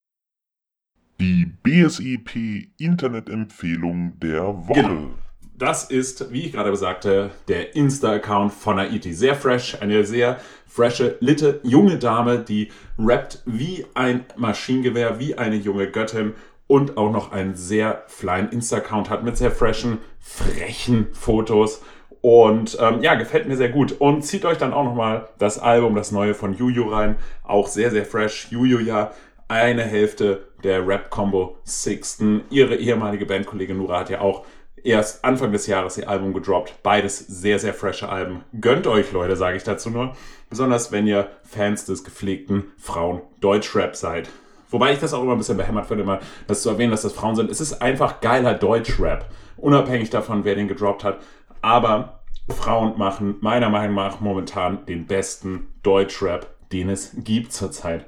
Die 1.21 1.47
BSEP 1.63 2.71
Internetempfehlung 2.79 4.19
der 4.21 4.69
Woche. 4.69 4.81
Genau. 4.81 5.11
Das 5.59 5.85
ist, 5.85 6.31
wie 6.33 6.43
ich 6.43 6.53
gerade 6.53 6.77
sagte, 6.77 7.31
der 7.49 7.75
Insta-Account 7.75 8.53
von 8.53 8.77
Haiti. 8.79 9.15
Sehr 9.15 9.35
fresh, 9.35 9.81
eine 9.81 10.05
sehr 10.05 10.39
frische, 10.67 11.17
litte, 11.21 11.61
junge 11.63 11.99
Dame, 11.99 12.41
die 12.41 12.71
rappt 12.99 13.43
wie 13.47 13.87
ein 13.95 14.27
Maschinengewehr, 14.37 15.19
wie 15.19 15.37
eine 15.37 15.57
junge 15.57 15.91
Göttin 15.91 16.35
und 16.67 16.99
auch 16.99 17.11
noch 17.11 17.33
einen 17.33 17.55
sehr 17.55 18.05
flyen 18.09 18.51
Insta-Account 18.51 19.09
hat 19.09 19.25
mit 19.25 19.39
sehr 19.39 19.51
freshen, 19.51 19.97
frechen 20.19 21.07
Fotos. 21.15 21.81
Und 22.27 22.77
ähm, 22.81 23.03
ja, 23.03 23.15
gefällt 23.15 23.47
mir 23.47 23.57
sehr 23.57 23.69
gut. 23.69 24.01
Und 24.01 24.23
zieht 24.23 24.45
euch 24.45 24.59
dann 24.59 24.73
auch 24.73 24.83
nochmal 24.83 25.29
das 25.39 25.61
Album, 25.61 25.95
das 25.95 26.11
neue 26.11 26.35
von 26.35 26.55
Juju 26.55 26.89
rein. 26.89 27.15
Auch 27.45 27.69
sehr, 27.69 27.93
sehr 27.93 28.05
fresh. 28.05 28.49
Juju 28.51 28.81
ja 28.81 29.13
eine 29.47 29.85
Hälfte 29.85 30.49
der 30.65 30.85
Rap-Combo 30.85 31.57
Sixten. 31.65 32.43
Ihre 32.51 32.75
ehemalige 32.75 33.27
Bandkollegin 33.27 33.77
Nura 33.77 34.01
hat 34.01 34.11
ja 34.11 34.23
auch 34.23 34.45
erst 34.83 35.25
Anfang 35.25 35.53
des 35.53 35.69
Jahres 35.69 35.99
ihr 35.99 36.09
Album 36.09 36.35
gedroppt. 36.35 36.83
Beides 36.83 37.17
sehr, 37.17 37.61
sehr 37.61 37.73
frische 37.73 38.09
Alben. 38.09 38.43
Gönnt 38.61 38.89
euch, 38.89 39.13
Leute, 39.13 39.37
sage 39.37 39.57
ich 39.57 39.63
dazu 39.63 39.91
nur. 39.91 40.17
Besonders 40.51 40.91
wenn 40.91 41.07
ihr 41.07 41.29
Fans 41.45 41.85
des 41.85 42.03
gepflegten 42.03 42.73
Frauen 42.77 43.21
Deutschrap 43.41 43.95
seid. 43.95 44.29
Wobei 44.69 44.93
ich 44.93 44.99
das 44.99 45.15
auch 45.15 45.23
immer 45.23 45.37
ein 45.37 45.39
bisschen 45.39 45.59
behämmert 45.59 45.87
finde, 45.87 46.03
mal 46.03 46.19
das 46.49 46.63
zu 46.63 46.71
erwähnen, 46.71 46.91
dass 46.91 47.03
das 47.03 47.13
Frauen 47.13 47.37
sind. 47.37 47.53
Es 47.53 47.61
ist 47.61 47.81
einfach 47.83 48.21
geiler 48.21 48.55
Deutschrap. 48.55 49.27
Unabhängig 49.57 50.11
davon, 50.11 50.45
wer 50.45 50.57
den 50.57 50.67
gedroppt 50.67 51.05
hat. 51.05 51.21
Aber 51.63 52.16
Frauen 52.49 52.99
machen 52.99 53.37
meiner 53.41 53.71
Meinung 53.71 53.97
nach 53.97 54.21
momentan 54.21 54.87
den 54.87 55.07
besten 55.07 55.69
Deutschrap, 55.83 56.69
den 56.71 56.89
es 56.89 57.13
gibt 57.17 57.53
zurzeit. 57.53 58.07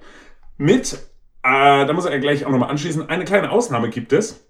Mit, 0.57 0.95
äh, 1.43 1.87
da 1.87 1.93
muss 1.93 2.05
er 2.05 2.19
gleich 2.19 2.45
auch 2.45 2.51
nochmal 2.51 2.71
anschließen, 2.71 3.09
eine 3.09 3.25
kleine 3.25 3.51
Ausnahme 3.51 3.91
gibt 3.91 4.13
es. 4.13 4.45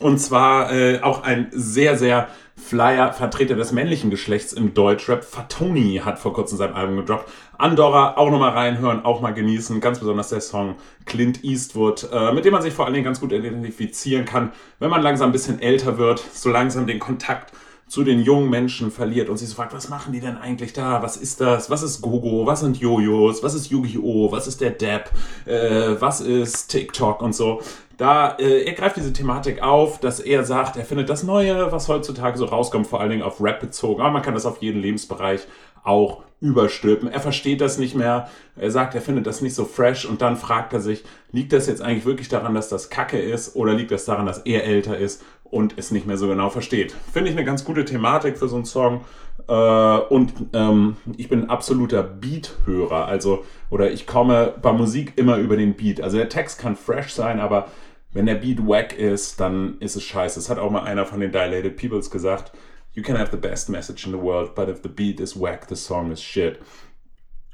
Und 0.00 0.18
zwar 0.18 0.72
äh, 0.72 1.00
auch 1.02 1.24
ein 1.24 1.48
sehr, 1.50 1.98
sehr 1.98 2.28
flyer 2.56 3.12
Vertreter 3.12 3.54
des 3.54 3.72
männlichen 3.72 4.10
Geschlechts 4.10 4.54
im 4.54 4.72
Deutschrap. 4.72 5.24
Fatoni 5.24 6.00
hat 6.02 6.18
vor 6.18 6.32
kurzem 6.32 6.56
sein 6.56 6.72
Album 6.72 6.96
gedroppt. 6.96 7.30
Andorra 7.58 8.16
auch 8.16 8.30
nochmal 8.30 8.52
reinhören, 8.52 9.04
auch 9.04 9.20
mal 9.20 9.34
genießen. 9.34 9.80
Ganz 9.80 9.98
besonders 9.98 10.30
der 10.30 10.40
Song 10.40 10.76
Clint 11.04 11.44
Eastwood, 11.44 12.08
äh, 12.12 12.32
mit 12.32 12.46
dem 12.46 12.52
man 12.52 12.62
sich 12.62 12.72
vor 12.72 12.86
allen 12.86 12.94
Dingen 12.94 13.04
ganz 13.04 13.20
gut 13.20 13.32
identifizieren 13.32 14.24
kann, 14.24 14.52
wenn 14.78 14.90
man 14.90 15.02
langsam 15.02 15.28
ein 15.28 15.32
bisschen 15.32 15.60
älter 15.60 15.98
wird, 15.98 16.18
so 16.18 16.48
langsam 16.48 16.86
den 16.86 16.98
Kontakt 16.98 17.52
zu 17.90 18.04
den 18.04 18.22
jungen 18.22 18.48
Menschen 18.48 18.92
verliert 18.92 19.28
und 19.28 19.36
sich 19.36 19.48
so 19.48 19.56
fragt, 19.56 19.74
was 19.74 19.88
machen 19.88 20.12
die 20.12 20.20
denn 20.20 20.38
eigentlich 20.38 20.72
da? 20.72 21.02
Was 21.02 21.16
ist 21.16 21.40
das? 21.40 21.70
Was 21.70 21.82
ist 21.82 22.00
Gogo? 22.00 22.46
Was 22.46 22.60
sind 22.60 22.78
Jojos? 22.78 23.42
Was 23.42 23.54
ist 23.54 23.68
Yu-Gi-Oh? 23.68 24.30
Was 24.30 24.46
ist 24.46 24.60
der 24.60 24.70
Dab? 24.70 25.10
Äh, 25.44 26.00
was 26.00 26.20
ist 26.20 26.68
TikTok 26.68 27.20
und 27.20 27.34
so? 27.34 27.60
Da 27.96 28.36
äh, 28.38 28.62
er 28.62 28.74
greift 28.74 28.96
diese 28.96 29.12
Thematik 29.12 29.60
auf, 29.60 29.98
dass 29.98 30.20
er 30.20 30.44
sagt, 30.44 30.76
er 30.76 30.84
findet 30.84 31.10
das 31.10 31.24
Neue, 31.24 31.72
was 31.72 31.88
heutzutage 31.88 32.38
so 32.38 32.44
rauskommt, 32.44 32.86
vor 32.86 33.00
allen 33.00 33.10
Dingen 33.10 33.22
auf 33.24 33.42
Rap 33.42 33.58
bezogen, 33.58 34.00
aber 34.00 34.12
man 34.12 34.22
kann 34.22 34.34
das 34.34 34.46
auf 34.46 34.62
jeden 34.62 34.80
Lebensbereich 34.80 35.40
auch 35.82 36.22
überstülpen. 36.40 37.10
Er 37.10 37.20
versteht 37.20 37.60
das 37.60 37.76
nicht 37.76 37.94
mehr. 37.96 38.30
Er 38.56 38.70
sagt, 38.70 38.94
er 38.94 39.02
findet 39.02 39.26
das 39.26 39.42
nicht 39.42 39.54
so 39.54 39.64
fresh 39.64 40.06
und 40.06 40.22
dann 40.22 40.36
fragt 40.36 40.72
er 40.72 40.80
sich, 40.80 41.04
liegt 41.32 41.52
das 41.52 41.66
jetzt 41.66 41.82
eigentlich 41.82 42.06
wirklich 42.06 42.28
daran, 42.28 42.54
dass 42.54 42.68
das 42.68 42.88
Kacke 42.88 43.18
ist 43.18 43.56
oder 43.56 43.74
liegt 43.74 43.90
das 43.90 44.04
daran, 44.04 44.26
dass 44.26 44.38
er 44.38 44.64
älter 44.64 44.96
ist 44.96 45.22
und 45.50 45.78
es 45.78 45.90
nicht 45.90 46.06
mehr 46.06 46.16
so 46.16 46.28
genau 46.28 46.50
versteht? 46.50 46.94
Finde 47.12 47.30
ich 47.30 47.36
eine 47.36 47.44
ganz 47.44 47.64
gute 47.64 47.84
Thematik 47.84 48.38
für 48.38 48.48
so 48.48 48.56
einen 48.56 48.64
Song. 48.64 49.04
Äh, 49.48 49.52
und 49.52 50.32
ähm, 50.52 50.96
ich 51.16 51.28
bin 51.28 51.42
ein 51.42 51.50
absoluter 51.50 52.02
Beat-Hörer, 52.02 53.06
also 53.06 53.44
oder 53.70 53.90
ich 53.90 54.06
komme 54.06 54.54
bei 54.60 54.72
Musik 54.72 55.14
immer 55.16 55.36
über 55.38 55.56
den 55.56 55.74
Beat. 55.74 56.00
Also 56.00 56.16
der 56.16 56.28
Text 56.28 56.58
kann 56.58 56.76
fresh 56.76 57.12
sein, 57.12 57.40
aber 57.40 57.68
wenn 58.12 58.26
der 58.26 58.34
Beat 58.36 58.66
wack 58.66 58.96
ist, 58.96 59.40
dann 59.40 59.78
ist 59.80 59.96
es 59.96 60.02
scheiße. 60.02 60.38
Das 60.38 60.50
hat 60.50 60.58
auch 60.58 60.70
mal 60.70 60.82
einer 60.82 61.06
von 61.06 61.20
den 61.20 61.32
Dilated 61.32 61.76
Peoples 61.76 62.10
gesagt. 62.10 62.52
You 62.92 63.02
can 63.02 63.16
have 63.16 63.30
the 63.30 63.36
best 63.36 63.68
message 63.68 64.04
in 64.04 64.12
the 64.12 64.20
world, 64.20 64.54
but 64.54 64.68
if 64.68 64.82
the 64.82 64.88
beat 64.88 65.20
is 65.20 65.38
whack, 65.38 65.68
the 65.68 65.76
song 65.76 66.10
is 66.10 66.20
shit. 66.20 66.58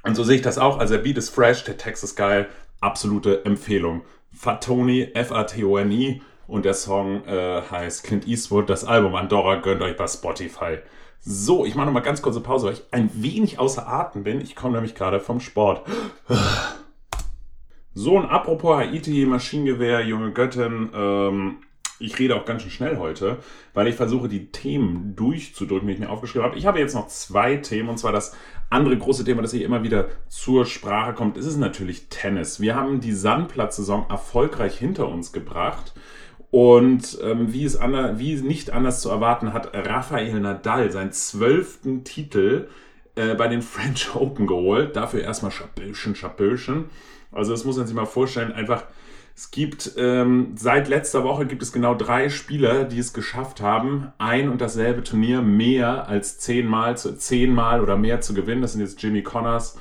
Und 0.02 0.14
so 0.14 0.24
sehe 0.24 0.36
ich 0.36 0.42
das 0.42 0.56
auch. 0.56 0.78
Also 0.78 0.94
der 0.94 1.02
Beat 1.02 1.18
ist 1.18 1.30
fresh, 1.30 1.64
der 1.64 1.76
Text 1.76 2.04
ist 2.04 2.16
geil. 2.16 2.48
Absolute 2.80 3.44
Empfehlung. 3.44 4.02
Fatoni, 4.32 5.10
F-A-T-O-N-I 5.14 6.22
und 6.46 6.64
der 6.64 6.74
Song 6.74 7.24
äh, 7.24 7.62
heißt 7.70 8.04
Clint 8.04 8.26
Eastwood. 8.26 8.70
Das 8.70 8.84
Album 8.84 9.14
Andorra 9.14 9.56
gönnt 9.56 9.82
euch 9.82 9.96
bei 9.96 10.06
Spotify. 10.06 10.78
So, 11.20 11.64
ich 11.64 11.74
mache 11.74 11.86
nochmal 11.86 12.02
ganz 12.02 12.22
kurze 12.22 12.40
Pause, 12.40 12.66
weil 12.66 12.74
ich 12.74 12.84
ein 12.92 13.10
wenig 13.14 13.58
außer 13.58 13.88
Atem 13.88 14.22
bin. 14.22 14.40
Ich 14.40 14.54
komme 14.54 14.74
nämlich 14.74 14.94
gerade 14.94 15.18
vom 15.18 15.40
Sport. 15.40 15.82
So, 17.94 18.16
und 18.16 18.26
apropos 18.26 18.76
Haiti, 18.76 19.24
Maschinengewehr, 19.24 20.04
junge 20.04 20.32
Göttin, 20.32 20.90
ähm, 20.94 21.56
ich 21.98 22.18
rede 22.18 22.36
auch 22.36 22.44
ganz 22.44 22.62
schön 22.62 22.70
schnell 22.70 22.98
heute, 22.98 23.38
weil 23.72 23.88
ich 23.88 23.94
versuche, 23.94 24.28
die 24.28 24.52
Themen 24.52 25.16
durchzudrücken, 25.16 25.88
die 25.88 25.94
ich 25.94 26.00
mir 26.00 26.10
aufgeschrieben 26.10 26.46
habe. 26.46 26.58
Ich 26.58 26.66
habe 26.66 26.78
jetzt 26.78 26.94
noch 26.94 27.08
zwei 27.08 27.56
Themen, 27.56 27.88
und 27.88 27.98
zwar 27.98 28.12
das 28.12 28.36
andere 28.68 28.98
große 28.98 29.24
Thema, 29.24 29.42
das 29.42 29.52
hier 29.52 29.64
immer 29.64 29.82
wieder 29.82 30.08
zur 30.28 30.66
Sprache 30.66 31.14
kommt, 31.14 31.38
ist 31.38 31.46
es 31.46 31.56
natürlich 31.56 32.08
Tennis. 32.10 32.60
Wir 32.60 32.74
haben 32.74 33.00
die 33.00 33.12
Sandplatzsaison 33.12 34.10
erfolgreich 34.10 34.78
hinter 34.78 35.08
uns 35.08 35.32
gebracht. 35.32 35.94
Und 36.56 37.18
ähm, 37.22 37.52
wie, 37.52 37.66
es 37.66 37.76
ander, 37.76 38.18
wie 38.18 38.34
nicht 38.36 38.70
anders 38.70 39.02
zu 39.02 39.10
erwarten, 39.10 39.52
hat 39.52 39.74
Rafael 39.74 40.40
Nadal 40.40 40.90
seinen 40.90 41.12
zwölften 41.12 42.02
Titel 42.02 42.68
äh, 43.14 43.34
bei 43.34 43.46
den 43.48 43.60
French 43.74 44.14
Open 44.14 44.46
geholt. 44.46 44.96
Dafür 44.96 45.20
erstmal 45.20 45.50
Schaböschen, 45.50 46.14
Schaböschen. 46.14 46.86
Also 47.30 47.50
das 47.50 47.66
muss 47.66 47.76
man 47.76 47.86
sich 47.86 47.94
mal 47.94 48.06
vorstellen. 48.06 48.52
Einfach, 48.52 48.84
es 49.34 49.50
gibt 49.50 49.96
ähm, 49.98 50.52
seit 50.54 50.88
letzter 50.88 51.24
Woche 51.24 51.44
gibt 51.44 51.62
es 51.62 51.74
genau 51.74 51.94
drei 51.94 52.30
Spieler, 52.30 52.84
die 52.84 53.00
es 53.00 53.12
geschafft 53.12 53.60
haben, 53.60 54.14
ein 54.16 54.48
und 54.48 54.62
dasselbe 54.62 55.02
Turnier 55.02 55.42
mehr 55.42 56.08
als 56.08 56.38
zehnmal, 56.38 56.96
zu, 56.96 57.18
zehnmal 57.18 57.82
oder 57.82 57.98
mehr 57.98 58.22
zu 58.22 58.32
gewinnen. 58.32 58.62
Das 58.62 58.72
sind 58.72 58.80
jetzt 58.80 59.02
Jimmy 59.02 59.22
Connors, 59.22 59.78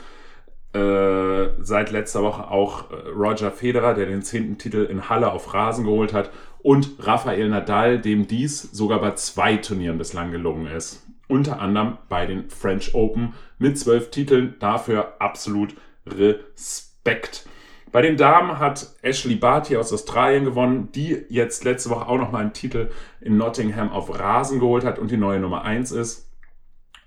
äh, 0.73 1.51
seit 1.57 1.91
letzter 1.91 2.21
Woche 2.21 2.51
auch 2.51 2.91
äh, 2.91 2.95
Roger 3.15 3.51
Federer, 3.51 3.93
der 3.93 4.07
den 4.07 4.23
zehnten 4.23 4.57
Titel 4.57 4.85
in 4.91 5.07
Halle 5.07 5.31
auf 5.31 5.53
Rasen 5.53 5.85
geholt 5.85 6.11
hat, 6.11 6.31
und 6.65 6.95
Rafael 6.97 7.47
Nadal, 7.47 8.01
dem 8.01 8.25
dies 8.25 8.63
sogar 8.71 8.99
bei 8.99 9.11
zwei 9.11 9.57
Turnieren 9.57 9.99
bislang 9.99 10.31
gelungen 10.31 10.65
ist. 10.65 11.05
Unter 11.27 11.61
anderem 11.61 11.99
bei 12.09 12.25
den 12.25 12.49
French 12.49 12.95
Open 12.95 13.35
mit 13.59 13.77
zwölf 13.77 14.09
Titeln. 14.09 14.55
Dafür 14.57 15.13
absolut 15.19 15.75
Respekt. 16.07 17.47
Bei 17.91 18.01
den 18.01 18.17
Damen 18.17 18.57
hat 18.57 18.95
Ashley 19.03 19.35
Barty 19.35 19.77
aus 19.77 19.93
Australien 19.93 20.43
gewonnen, 20.43 20.89
die 20.91 21.23
jetzt 21.29 21.63
letzte 21.65 21.91
Woche 21.91 22.07
auch 22.07 22.17
nochmal 22.17 22.41
einen 22.41 22.53
Titel 22.53 22.89
in 23.21 23.37
Nottingham 23.37 23.91
auf 23.91 24.17
Rasen 24.17 24.59
geholt 24.59 24.85
hat 24.85 24.97
und 24.97 25.11
die 25.11 25.17
neue 25.17 25.39
Nummer 25.39 25.65
1 25.65 25.91
ist. 25.91 26.31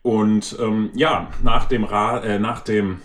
Und 0.03 0.57
ähm, 0.61 0.91
ja, 0.95 1.31
nach 1.43 1.65
dem, 1.65 1.83
Ra 1.83 2.23
äh, 2.23 2.38
nach 2.38 2.61
dem 2.61 3.00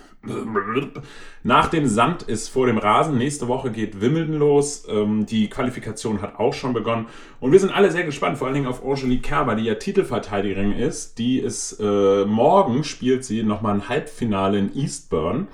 nach 1.43 1.67
dem 1.67 1.87
Sand 1.87 2.23
ist 2.23 2.47
vor 2.47 2.67
dem 2.67 2.77
Rasen. 2.77 3.17
Nächste 3.17 3.47
Woche 3.47 3.71
geht 3.71 3.99
Wimbledon 3.99 4.35
los. 4.35 4.85
Ähm, 4.89 5.25
die 5.25 5.49
Qualifikation 5.49 6.21
hat 6.21 6.39
auch 6.39 6.53
schon 6.53 6.73
begonnen. 6.73 7.07
Und 7.41 7.51
wir 7.51 7.59
sind 7.59 7.75
alle 7.75 7.91
sehr 7.91 8.03
gespannt, 8.03 8.37
vor 8.37 8.47
allen 8.47 8.55
Dingen 8.55 8.67
auf 8.67 8.85
Angelique 8.85 9.23
Kerber, 9.23 9.55
die 9.55 9.65
ja 9.65 9.75
Titelverteidigerin 9.75 10.71
ist. 10.71 11.17
Die 11.17 11.39
ist 11.39 11.79
äh, 11.79 12.25
morgen 12.25 12.83
spielt 12.83 13.25
sie 13.25 13.43
nochmal 13.43 13.75
ein 13.75 13.89
Halbfinale 13.89 14.57
in 14.59 14.75
Eastbourne 14.75 15.47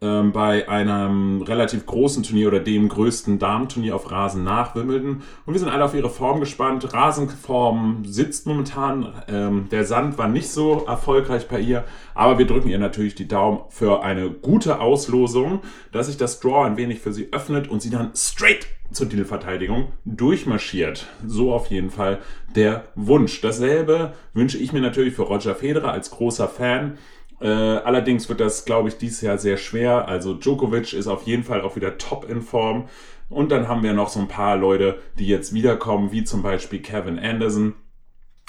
ähm, 0.00 0.32
bei 0.32 0.68
einem 0.68 1.42
relativ 1.42 1.86
großen 1.86 2.22
Turnier 2.22 2.48
oder 2.48 2.60
dem 2.60 2.88
größten 2.88 3.38
Damenturnier 3.38 3.94
auf 3.94 4.10
Rasen 4.10 4.44
nach 4.44 4.74
Wimbledon. 4.74 5.22
Und 5.46 5.54
wir 5.54 5.58
sind 5.58 5.68
alle 5.68 5.84
auf 5.84 5.94
ihre 5.94 6.10
Form 6.10 6.40
gespannt. 6.40 6.92
Rasenform 6.92 8.04
sitzt 8.04 8.46
momentan. 8.46 9.12
Ähm, 9.28 9.68
der 9.70 9.84
Sand 9.84 10.18
war 10.18 10.28
nicht 10.28 10.50
so 10.50 10.84
erfolgreich 10.86 11.48
bei 11.48 11.60
ihr, 11.60 11.84
aber 12.14 12.38
wir 12.38 12.46
drücken 12.46 12.68
ihr 12.68 12.78
natürlich 12.78 13.14
die 13.14 13.28
Daumen 13.28 13.60
für 13.70 14.02
eine 14.02 14.30
gute 14.30 14.80
Auslosung, 14.80 15.60
dass 15.92 16.06
sich 16.06 16.16
das 16.16 16.40
Draw 16.40 16.66
ein 16.66 16.76
wenig 16.76 17.00
für 17.00 17.12
sie 17.12 17.32
öffnet 17.32 17.68
und 17.68 17.80
sie 17.80 17.90
dann 17.90 18.10
straight 18.14 18.66
zur 18.92 19.08
Titelverteidigung 19.08 19.92
durchmarschiert. 20.04 21.06
So 21.26 21.52
auf 21.52 21.68
jeden 21.68 21.90
Fall 21.90 22.18
der 22.54 22.84
Wunsch. 22.94 23.40
Dasselbe 23.40 24.14
wünsche 24.32 24.58
ich 24.58 24.72
mir 24.72 24.80
natürlich 24.80 25.14
für 25.14 25.22
Roger 25.22 25.54
Federer 25.54 25.92
als 25.92 26.10
großer 26.10 26.48
Fan. 26.48 26.98
Äh, 27.40 27.48
allerdings 27.48 28.28
wird 28.28 28.40
das, 28.40 28.64
glaube 28.64 28.88
ich, 28.88 28.98
dieses 28.98 29.20
Jahr 29.20 29.38
sehr 29.38 29.56
schwer. 29.56 30.08
Also 30.08 30.34
Djokovic 30.34 30.92
ist 30.92 31.06
auf 31.06 31.24
jeden 31.24 31.44
Fall 31.44 31.60
auch 31.60 31.76
wieder 31.76 31.98
top 31.98 32.28
in 32.28 32.42
Form. 32.42 32.88
Und 33.28 33.50
dann 33.50 33.68
haben 33.68 33.82
wir 33.82 33.92
noch 33.92 34.08
so 34.08 34.20
ein 34.20 34.28
paar 34.28 34.56
Leute, 34.56 35.00
die 35.18 35.26
jetzt 35.26 35.52
wiederkommen, 35.52 36.12
wie 36.12 36.24
zum 36.24 36.42
Beispiel 36.42 36.80
Kevin 36.80 37.18
Anderson. 37.18 37.74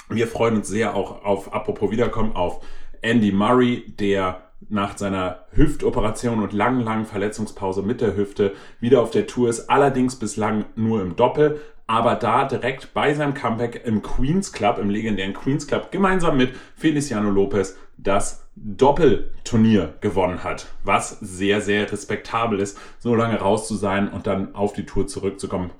Wir 0.08 0.28
freuen 0.28 0.56
uns 0.56 0.68
sehr 0.68 0.94
auch 0.94 1.24
auf, 1.24 1.52
apropos 1.52 1.90
wiederkommen, 1.90 2.34
auf 2.34 2.64
Andy 3.02 3.32
Murray, 3.32 3.84
der 3.98 4.42
nach 4.68 4.96
seiner 4.96 5.44
Hüftoperation 5.52 6.42
und 6.42 6.52
langen, 6.52 6.80
langen 6.80 7.06
Verletzungspause 7.06 7.82
mit 7.82 8.00
der 8.00 8.16
Hüfte 8.16 8.54
wieder 8.80 9.02
auf 9.02 9.10
der 9.10 9.26
Tour 9.26 9.48
ist, 9.48 9.68
allerdings 9.70 10.16
bislang 10.16 10.64
nur 10.74 11.00
im 11.00 11.14
Doppel, 11.16 11.60
aber 11.86 12.16
da 12.16 12.44
direkt 12.44 12.92
bei 12.92 13.14
seinem 13.14 13.34
Comeback 13.34 13.82
im 13.84 14.02
Queens 14.02 14.52
Club, 14.52 14.78
im 14.78 14.90
legendären 14.90 15.32
Queens 15.32 15.66
Club, 15.66 15.90
gemeinsam 15.90 16.36
mit 16.36 16.54
Feliciano 16.74 17.30
Lopez 17.30 17.76
das 17.96 18.47
Doppelturnier 18.64 19.94
gewonnen 20.00 20.44
hat, 20.44 20.66
was 20.84 21.18
sehr, 21.20 21.60
sehr 21.60 21.90
respektabel 21.90 22.60
ist, 22.60 22.78
so 22.98 23.14
lange 23.14 23.38
raus 23.38 23.68
zu 23.68 23.76
sein 23.76 24.08
und 24.08 24.26
dann 24.26 24.54
auf 24.54 24.72
die 24.72 24.86
Tour 24.86 25.06
zurückzukommen 25.06 25.70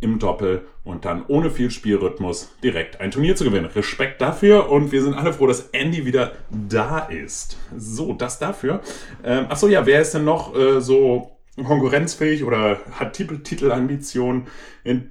im 0.00 0.18
Doppel 0.18 0.64
und 0.84 1.04
dann 1.04 1.24
ohne 1.26 1.50
viel 1.50 1.70
Spielrhythmus 1.70 2.52
direkt 2.62 3.00
ein 3.00 3.10
Turnier 3.10 3.34
zu 3.34 3.44
gewinnen. 3.44 3.66
Respekt 3.66 4.20
dafür 4.20 4.70
und 4.70 4.92
wir 4.92 5.02
sind 5.02 5.14
alle 5.14 5.32
froh, 5.32 5.46
dass 5.46 5.70
Andy 5.70 6.06
wieder 6.06 6.32
da 6.50 7.00
ist. 7.00 7.58
So, 7.76 8.12
das 8.12 8.38
dafür. 8.38 8.80
Ähm, 9.24 9.46
achso, 9.48 9.66
ja, 9.66 9.86
wer 9.86 10.00
ist 10.00 10.14
denn 10.14 10.24
noch 10.24 10.54
äh, 10.54 10.80
so 10.80 11.38
konkurrenzfähig 11.56 12.44
oder 12.44 12.78
hat 12.92 13.14
Titelambitionen 13.14 14.46
in 14.84 15.10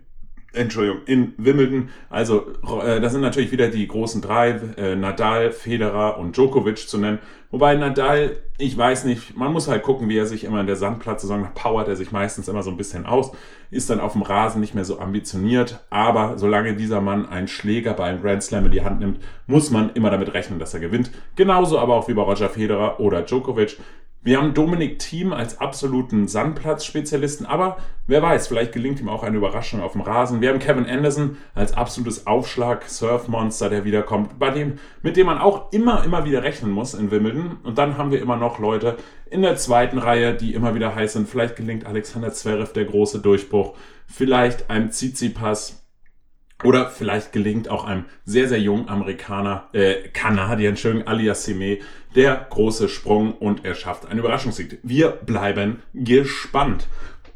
Entschuldigung, 0.54 1.02
in 1.06 1.34
Wimbledon. 1.38 1.90
Also, 2.10 2.48
äh, 2.84 3.00
da 3.00 3.10
sind 3.10 3.22
natürlich 3.22 3.52
wieder 3.52 3.68
die 3.68 3.88
großen 3.88 4.22
drei, 4.22 4.50
äh, 4.78 4.96
Nadal, 4.96 5.52
Federer 5.52 6.18
und 6.18 6.36
Djokovic 6.36 6.78
zu 6.78 6.98
nennen. 6.98 7.20
Wobei 7.52 7.76
Nadal, 7.76 8.38
ich 8.58 8.78
weiß 8.78 9.06
nicht, 9.06 9.38
man 9.38 9.54
muss 9.54 9.68
halt 9.68 9.84
gucken, 9.84 10.10
wie 10.10 10.18
er 10.18 10.26
sich 10.26 10.44
immer 10.44 10.60
in 10.60 10.68
der 10.68 10.76
Sandplatzsaison 10.76 11.48
powert 11.54 11.88
er 11.88 11.96
sich 11.96 12.12
meistens 12.12 12.48
immer 12.48 12.64
so 12.64 12.72
ein 12.72 12.78
bisschen 12.78 13.06
aus, 13.06 13.32
ist 13.72 13.90
dann 13.90 14.02
auf 14.02 14.14
dem 14.14 14.22
Rasen 14.22 14.60
nicht 14.60 14.76
mehr 14.76 14.84
so 14.84 15.00
ambitioniert. 15.00 15.86
Aber 15.90 16.38
solange 16.38 16.76
dieser 16.76 17.02
Mann 17.02 17.28
einen 17.28 17.48
Schläger 17.48 17.94
bei 17.94 18.06
einem 18.06 18.22
Grand 18.22 18.44
Slam 18.44 18.66
in 18.66 18.72
die 18.72 18.84
Hand 18.84 19.00
nimmt, 19.00 19.20
muss 19.46 19.72
man 19.72 19.92
immer 19.94 20.10
damit 20.10 20.34
rechnen, 20.34 20.60
dass 20.60 20.74
er 20.74 20.80
gewinnt. 20.80 21.12
Genauso 21.36 21.80
aber 21.80 21.96
auch 21.96 22.08
wie 22.08 22.14
bei 22.14 22.22
Roger 22.22 22.50
Federer 22.50 23.00
oder 23.00 23.22
Djokovic. 23.22 23.78
Wir 24.28 24.40
haben 24.40 24.54
Dominik 24.54 25.00
Thiem 25.00 25.32
als 25.32 25.62
absoluten 25.62 26.28
Sandplatzspezialisten, 26.28 27.46
aber 27.46 27.78
wer 28.08 28.22
weiß, 28.22 28.50
vielleicht 28.50 28.74
gelingt 28.74 29.00
ihm 29.00 29.08
auch 29.08 29.24
eine 29.24 29.38
Überraschung 29.38 29.82
auf 29.82 29.94
dem 29.94 30.02
Rasen. 30.02 30.42
Wir 30.42 30.50
haben 30.50 30.60
Kevin 30.60 30.86
Anderson 30.86 31.38
als 31.56 31.72
absolutes 31.72 32.28
Aufschlag-Surfmonster, 32.28 33.70
der 33.70 33.86
wiederkommt, 33.86 34.38
bei 34.38 34.50
dem, 34.50 34.80
mit 35.02 35.16
dem 35.16 35.28
man 35.28 35.38
auch 35.38 35.72
immer, 35.72 36.04
immer 36.04 36.26
wieder 36.26 36.44
rechnen 36.44 36.72
muss 36.72 36.94
in 36.94 37.10
Wimbledon. 37.10 37.60
Und 37.64 37.78
dann 37.78 37.98
haben 37.98 38.12
wir 38.12 38.22
immer 38.22 38.36
noch 38.36 38.60
Leute 38.60 38.98
in 39.30 39.44
der 39.44 39.56
zweiten 39.56 39.98
Reihe, 39.98 40.34
die 40.34 40.54
immer 40.54 40.76
wieder 40.76 40.94
heiß 40.94 41.14
sind. 41.14 41.30
Vielleicht 41.30 41.56
gelingt 41.56 41.86
Alexander 41.86 42.34
Zverev 42.34 42.74
der 42.74 42.84
große 42.84 43.20
Durchbruch, 43.20 43.78
vielleicht 44.08 44.70
ein 44.70 44.92
Tsitsipas 44.92 45.87
oder 46.64 46.90
vielleicht 46.90 47.32
gelingt 47.34 47.70
auch 47.70 47.86
einem 47.86 48.06
sehr, 48.26 48.48
sehr 48.48 48.60
jungen 48.60 48.90
Amerikaner, 48.90 49.68
äh, 49.74 50.10
Kanadier, 50.14 50.70
Entschuldigung, 50.70 51.08
alias 51.08 51.46
Sime, 51.46 51.80
der 52.16 52.48
große 52.50 52.90
Sprung 52.90 53.34
und 53.34 53.64
er 53.64 53.76
schafft 53.76 54.08
einen 54.08 54.20
Überraschungssieg. 54.20 54.80
Wir 54.84 55.10
bleiben 55.10 55.84
gespannt. 55.94 56.88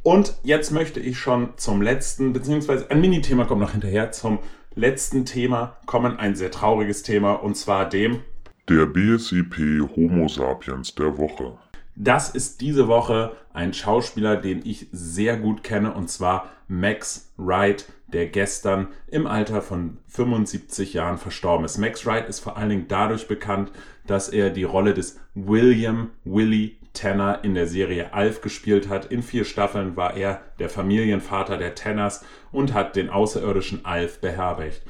Und 0.04 0.36
jetzt 0.44 0.72
möchte 0.72 1.00
ich 1.00 1.20
schon 1.20 1.50
zum 1.58 1.82
letzten, 1.82 2.34
beziehungsweise 2.34 2.90
ein 2.90 3.02
Mini-Thema 3.02 3.46
kommt 3.46 3.62
noch 3.62 3.74
hinterher, 3.74 4.12
zum 4.12 4.40
letzten 4.74 5.26
Thema 5.26 5.78
kommen, 5.86 6.18
ein 6.18 6.36
sehr 6.36 6.50
trauriges 6.50 7.04
Thema, 7.04 7.34
und 7.34 7.56
zwar 7.56 7.88
dem 7.88 8.22
der 8.70 8.86
BSIP 8.86 9.58
Homo 9.96 10.28
Sapiens 10.28 10.96
der 10.96 11.18
Woche. 11.18 11.58
Das 11.96 12.30
ist 12.30 12.62
diese 12.62 12.88
Woche 12.88 13.36
ein 13.54 13.74
Schauspieler, 13.74 14.38
den 14.38 14.62
ich 14.66 14.88
sehr 14.92 15.38
gut 15.38 15.64
kenne, 15.64 15.94
und 15.94 16.10
zwar 16.10 16.50
Max 16.68 17.34
Wright, 17.38 17.86
der 18.08 18.28
gestern 18.28 18.88
im 19.08 19.28
Alter 19.28 19.62
von 19.62 19.98
75 20.08 20.94
Jahren 20.94 21.18
verstorben 21.18 21.66
ist. 21.66 21.78
Max 21.78 22.06
Wright 22.06 22.28
ist 22.30 22.40
vor 22.40 22.58
allen 22.58 22.70
Dingen 22.70 22.86
dadurch 22.88 23.28
bekannt, 23.28 23.72
dass 24.08 24.30
er 24.30 24.50
die 24.50 24.64
Rolle 24.64 24.94
des 24.94 25.20
William 25.36 26.12
Willie 26.24 26.78
Tanner 26.94 27.44
in 27.44 27.54
der 27.54 27.68
Serie 27.68 28.14
Alf 28.14 28.42
gespielt 28.42 28.90
hat. 28.90 29.06
In 29.06 29.24
vier 29.24 29.46
Staffeln 29.46 29.96
war 29.96 30.16
er 30.16 30.42
der 30.60 30.70
Familienvater 30.70 31.58
der 31.58 31.76
Tanners 31.76 32.26
und 32.52 32.74
hat 32.74 32.96
den 32.96 33.10
außerirdischen 33.10 33.86
Alf 33.86 34.20
beherbergt. 34.20 34.82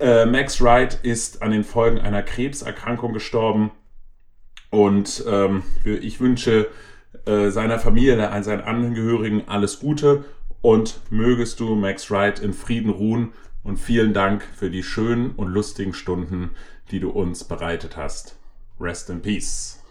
Äh, 0.00 0.26
Max 0.26 0.60
Wright 0.60 0.98
ist 1.02 1.42
an 1.42 1.50
den 1.50 1.64
Folgen 1.64 1.98
einer 1.98 2.22
Krebserkrankung 2.22 3.12
gestorben 3.12 3.70
und 4.70 5.24
ähm, 5.28 5.62
ich 5.84 6.20
wünsche 6.20 6.68
äh, 7.24 7.50
seiner 7.50 7.78
Familie, 7.78 8.30
seinen 8.42 8.62
Angehörigen 8.62 9.44
alles 9.46 9.80
Gute 9.80 10.24
und 10.62 11.00
mögest 11.10 11.60
du, 11.60 11.74
Max 11.74 12.10
Wright, 12.10 12.38
in 12.40 12.52
Frieden 12.52 12.90
ruhen 12.90 13.32
und 13.62 13.78
vielen 13.78 14.12
Dank 14.14 14.44
für 14.54 14.70
die 14.70 14.82
schönen 14.82 15.30
und 15.30 15.48
lustigen 15.48 15.92
Stunden, 15.92 16.50
die 16.90 17.00
du 17.00 17.10
uns 17.10 17.44
bereitet 17.44 17.96
hast. 17.96 18.36
Rest 18.80 19.10
in 19.10 19.22
Peace. 19.22 19.82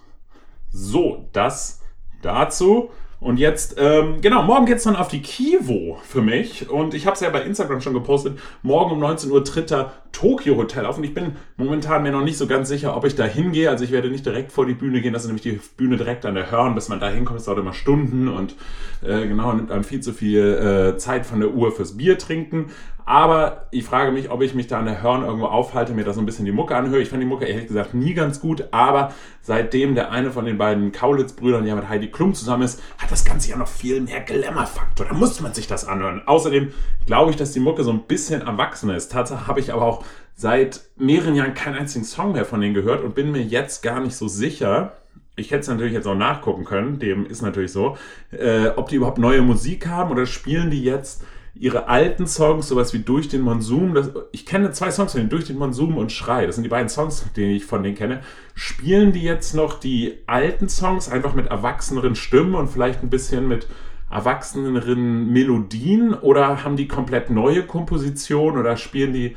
So, 0.71 1.29
das 1.33 1.81
dazu. 2.21 2.89
Und 3.19 3.37
jetzt, 3.37 3.75
ähm, 3.77 4.21
genau, 4.21 4.43
morgen 4.43 4.65
geht's 4.65 4.83
dann 4.83 4.95
auf 4.95 5.07
die 5.07 5.21
Kivo 5.21 5.99
für 6.03 6.21
mich. 6.21 6.69
Und 6.69 6.93
ich 6.93 7.05
habe 7.05 7.15
es 7.15 7.21
ja 7.21 7.29
bei 7.29 7.41
Instagram 7.41 7.81
schon 7.81 7.93
gepostet. 7.93 8.37
Morgen 8.61 8.91
um 8.91 8.99
19 8.99 9.31
Uhr 9.31 9.43
tritt 9.43 9.71
da 9.71 9.93
Tokyo 10.15 10.55
Hotel 10.55 10.85
auf. 10.85 10.97
Und 10.97 11.03
ich 11.03 11.13
bin 11.13 11.33
momentan 11.57 12.01
mir 12.01 12.11
noch 12.11 12.23
nicht 12.23 12.37
so 12.37 12.47
ganz 12.47 12.69
sicher, 12.69 12.95
ob 12.95 13.05
ich 13.05 13.15
da 13.15 13.25
hingehe. 13.25 13.69
Also 13.69 13.83
ich 13.83 13.91
werde 13.91 14.09
nicht 14.09 14.25
direkt 14.25 14.53
vor 14.53 14.65
die 14.65 14.73
Bühne 14.73 15.01
gehen. 15.01 15.11
Das 15.11 15.23
ist 15.23 15.27
nämlich 15.27 15.43
die 15.43 15.59
Bühne 15.75 15.97
direkt 15.97 16.25
an 16.25 16.35
der 16.35 16.49
Hörn. 16.51 16.73
Bis 16.73 16.87
man 16.87 17.01
da 17.01 17.09
hinkommt, 17.09 17.37
das 17.37 17.45
dauert 17.45 17.59
immer 17.59 17.73
Stunden. 17.73 18.29
Und 18.29 18.55
äh, 19.03 19.27
genau, 19.27 19.51
nimmt 19.51 19.71
einem 19.71 19.83
viel 19.83 19.99
zu 19.99 20.13
viel 20.13 20.93
äh, 20.95 20.97
Zeit 20.97 21.25
von 21.25 21.41
der 21.41 21.51
Uhr 21.51 21.73
fürs 21.73 21.97
Bier 21.97 22.17
trinken. 22.17 22.67
Aber 23.07 23.67
ich 23.69 23.85
frage 23.85 24.11
mich, 24.11 24.31
ob 24.31 24.41
ich 24.41 24.55
mich 24.55 24.65
da 24.65 24.79
an 24.79 24.85
der 24.85 25.03
Hörn 25.03 25.23
irgendwo 25.23 25.45
aufhalte, 25.45 25.93
mir 25.93 26.03
da 26.03 26.13
so 26.13 26.21
ein 26.21 26.25
bisschen 26.25 26.45
die 26.45 26.51
Mucke 26.51 26.75
anhöre. 26.75 27.01
Ich 27.01 27.09
fand 27.09 27.21
die 27.21 27.27
Mucke 27.27 27.45
ehrlich 27.45 27.67
gesagt 27.67 27.93
nie 27.93 28.15
ganz 28.15 28.41
gut, 28.41 28.69
aber 28.71 29.13
seitdem 29.41 29.93
der 29.93 30.11
eine 30.11 30.31
von 30.31 30.45
den 30.45 30.57
beiden 30.57 30.91
Kaulitz-Brüdern 30.91 31.67
ja 31.67 31.75
mit 31.75 31.87
Heidi 31.87 32.07
Klum 32.07 32.33
zusammen 32.33 32.63
ist, 32.63 32.81
hat 32.97 33.11
das 33.11 33.23
Ganze 33.23 33.51
ja 33.51 33.57
noch 33.57 33.67
viel 33.67 34.01
mehr 34.01 34.21
Glamour-Faktor. 34.21 35.05
Da 35.05 35.13
muss 35.13 35.39
man 35.39 35.53
sich 35.53 35.67
das 35.67 35.87
anhören. 35.87 36.23
Außerdem 36.25 36.73
glaube 37.05 37.29
ich, 37.29 37.37
dass 37.37 37.51
die 37.51 37.59
Mucke 37.59 37.83
so 37.83 37.91
ein 37.91 38.03
bisschen 38.07 38.41
erwachsener 38.41 38.95
ist. 38.95 39.11
Tatsache 39.11 39.45
habe 39.45 39.59
ich 39.59 39.71
aber 39.71 39.83
auch 39.83 40.03
seit 40.35 40.81
mehreren 40.97 41.35
Jahren 41.35 41.53
keinen 41.53 41.75
einzigen 41.75 42.05
Song 42.05 42.33
mehr 42.33 42.45
von 42.45 42.61
denen 42.61 42.73
gehört 42.73 43.03
und 43.03 43.15
bin 43.15 43.31
mir 43.31 43.41
jetzt 43.41 43.81
gar 43.81 44.01
nicht 44.01 44.15
so 44.15 44.27
sicher, 44.27 44.93
ich 45.37 45.51
hätte 45.51 45.61
es 45.61 45.67
natürlich 45.67 45.93
jetzt 45.93 46.07
auch 46.07 46.15
nachgucken 46.15 46.65
können, 46.65 46.99
dem 46.99 47.25
ist 47.25 47.41
natürlich 47.41 47.71
so, 47.71 47.97
äh, 48.31 48.67
ob 48.75 48.89
die 48.89 48.95
überhaupt 48.95 49.17
neue 49.17 49.41
Musik 49.41 49.87
haben 49.87 50.11
oder 50.11 50.25
spielen 50.25 50.69
die 50.69 50.83
jetzt 50.83 51.23
ihre 51.57 51.87
alten 51.87 52.27
Songs, 52.27 52.67
sowas 52.67 52.93
wie 52.93 52.99
Durch 52.99 53.29
den 53.29 53.41
Monsum, 53.41 53.93
das, 53.93 54.11
ich 54.33 54.45
kenne 54.45 54.71
zwei 54.71 54.91
Songs 54.91 55.13
von 55.13 55.21
denen, 55.21 55.29
Durch 55.29 55.45
den 55.45 55.57
Monsum 55.57 55.97
und 55.97 56.11
Schrei, 56.11 56.45
das 56.45 56.55
sind 56.55 56.65
die 56.65 56.69
beiden 56.69 56.89
Songs, 56.89 57.25
die 57.35 57.55
ich 57.55 57.65
von 57.65 57.81
denen 57.81 57.95
kenne. 57.95 58.21
Spielen 58.53 59.13
die 59.13 59.23
jetzt 59.23 59.55
noch 59.55 59.79
die 59.79 60.17
alten 60.27 60.67
Songs 60.67 61.09
einfach 61.09 61.33
mit 61.33 61.47
erwachseneren 61.47 62.15
Stimmen 62.15 62.55
und 62.55 62.67
vielleicht 62.67 63.03
ein 63.03 63.09
bisschen 63.09 63.47
mit 63.47 63.67
erwachseneren 64.09 65.31
Melodien 65.31 66.13
oder 66.13 66.63
haben 66.63 66.75
die 66.75 66.87
komplett 66.87 67.29
neue 67.29 67.63
Kompositionen 67.63 68.59
oder 68.59 68.77
spielen 68.77 69.13
die 69.13 69.35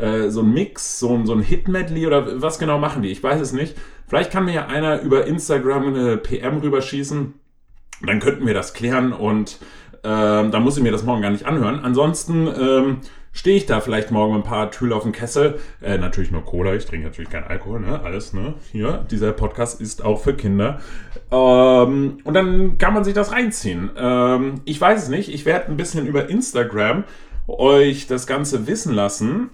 äh, 0.00 0.30
so 0.30 0.42
ein 0.42 0.52
Mix, 0.52 0.98
so 0.98 1.14
ein, 1.14 1.26
so 1.26 1.34
ein 1.34 1.42
Hit-Medley 1.42 2.06
oder 2.06 2.40
was 2.42 2.58
genau 2.58 2.78
machen 2.78 3.02
die? 3.02 3.10
Ich 3.10 3.22
weiß 3.22 3.40
es 3.40 3.52
nicht. 3.52 3.76
Vielleicht 4.06 4.32
kann 4.32 4.44
mir 4.44 4.54
ja 4.54 4.66
einer 4.66 5.00
über 5.02 5.26
Instagram 5.26 5.88
eine 5.88 6.16
PM 6.16 6.58
rüberschießen. 6.58 7.34
Dann 8.06 8.20
könnten 8.20 8.46
wir 8.46 8.54
das 8.54 8.72
klären 8.74 9.12
und 9.12 9.58
ähm, 10.02 10.50
da 10.50 10.60
muss 10.60 10.76
ich 10.76 10.82
mir 10.82 10.92
das 10.92 11.04
morgen 11.04 11.22
gar 11.22 11.30
nicht 11.30 11.44
anhören. 11.44 11.80
Ansonsten 11.84 12.46
ähm, 12.46 12.96
stehe 13.32 13.56
ich 13.56 13.66
da 13.66 13.80
vielleicht 13.80 14.10
morgen 14.10 14.34
mit 14.34 14.44
ein 14.44 14.48
paar 14.48 14.70
Tüll 14.70 14.92
auf 14.92 15.02
dem 15.02 15.12
Kessel. 15.12 15.58
Äh, 15.82 15.98
natürlich 15.98 16.30
nur 16.30 16.44
Cola, 16.44 16.74
ich 16.74 16.86
trinke 16.86 17.06
natürlich 17.06 17.30
keinen 17.30 17.44
Alkohol, 17.44 17.80
ne? 17.80 18.00
Alles, 18.02 18.32
ne? 18.32 18.54
Hier, 18.72 19.04
dieser 19.10 19.32
Podcast 19.32 19.80
ist 19.80 20.02
auch 20.02 20.22
für 20.22 20.34
Kinder. 20.34 20.80
Ähm, 21.30 22.18
und 22.24 22.34
dann 22.34 22.78
kann 22.78 22.94
man 22.94 23.04
sich 23.04 23.14
das 23.14 23.32
reinziehen. 23.32 23.90
Ähm, 23.96 24.62
ich 24.64 24.80
weiß 24.80 25.02
es 25.02 25.08
nicht, 25.10 25.32
ich 25.32 25.44
werde 25.44 25.66
ein 25.66 25.76
bisschen 25.76 26.06
über 26.06 26.30
Instagram 26.30 27.04
euch 27.46 28.06
das 28.06 28.26
Ganze 28.26 28.66
wissen 28.66 28.94
lassen 28.94 29.50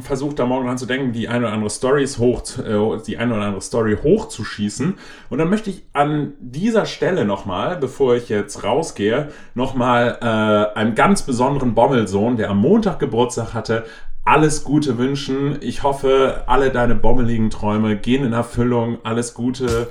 versucht 0.00 0.38
da 0.38 0.46
morgen 0.46 0.66
dran 0.66 0.78
zu 0.78 0.86
denken, 0.86 1.12
die 1.12 1.28
eine 1.28 1.46
oder 1.46 1.54
andere 1.54 1.70
Stories 1.70 2.18
hoch, 2.18 2.42
äh, 2.58 3.02
die 3.06 3.18
eine 3.18 3.34
oder 3.34 3.44
andere 3.44 3.60
Story 3.60 3.96
hochzuschießen. 4.02 4.94
Und 5.28 5.38
dann 5.38 5.50
möchte 5.50 5.70
ich 5.70 5.84
an 5.92 6.34
dieser 6.40 6.86
Stelle 6.86 7.24
nochmal, 7.24 7.76
bevor 7.76 8.14
ich 8.14 8.28
jetzt 8.28 8.64
rausgehe, 8.64 9.28
nochmal 9.54 10.18
äh, 10.20 10.78
einem 10.78 10.94
ganz 10.94 11.22
besonderen 11.22 11.74
Bommelsohn, 11.74 12.36
der 12.36 12.50
am 12.50 12.58
Montag 12.58 12.98
Geburtstag 12.98 13.54
hatte, 13.54 13.84
alles 14.24 14.64
Gute 14.64 14.98
wünschen. 14.98 15.58
Ich 15.60 15.82
hoffe, 15.82 16.44
alle 16.46 16.70
deine 16.70 16.94
bommeligen 16.94 17.50
Träume 17.50 17.96
gehen 17.96 18.24
in 18.24 18.32
Erfüllung. 18.32 18.98
Alles 19.02 19.34
Gute 19.34 19.88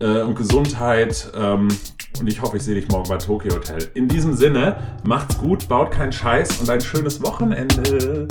äh, 0.00 0.22
und 0.22 0.36
Gesundheit. 0.36 1.30
Ähm, 1.36 1.68
und 2.18 2.26
ich 2.26 2.40
hoffe, 2.40 2.56
ich 2.56 2.62
sehe 2.62 2.74
dich 2.74 2.88
morgen 2.88 3.08
bei 3.08 3.16
Tokyo 3.16 3.54
Hotel. 3.54 3.90
In 3.94 4.08
diesem 4.08 4.34
Sinne, 4.34 4.76
macht's 5.04 5.38
gut, 5.38 5.68
baut 5.68 5.90
keinen 5.90 6.12
Scheiß 6.12 6.60
und 6.60 6.70
ein 6.70 6.80
schönes 6.80 7.22
Wochenende. 7.22 8.28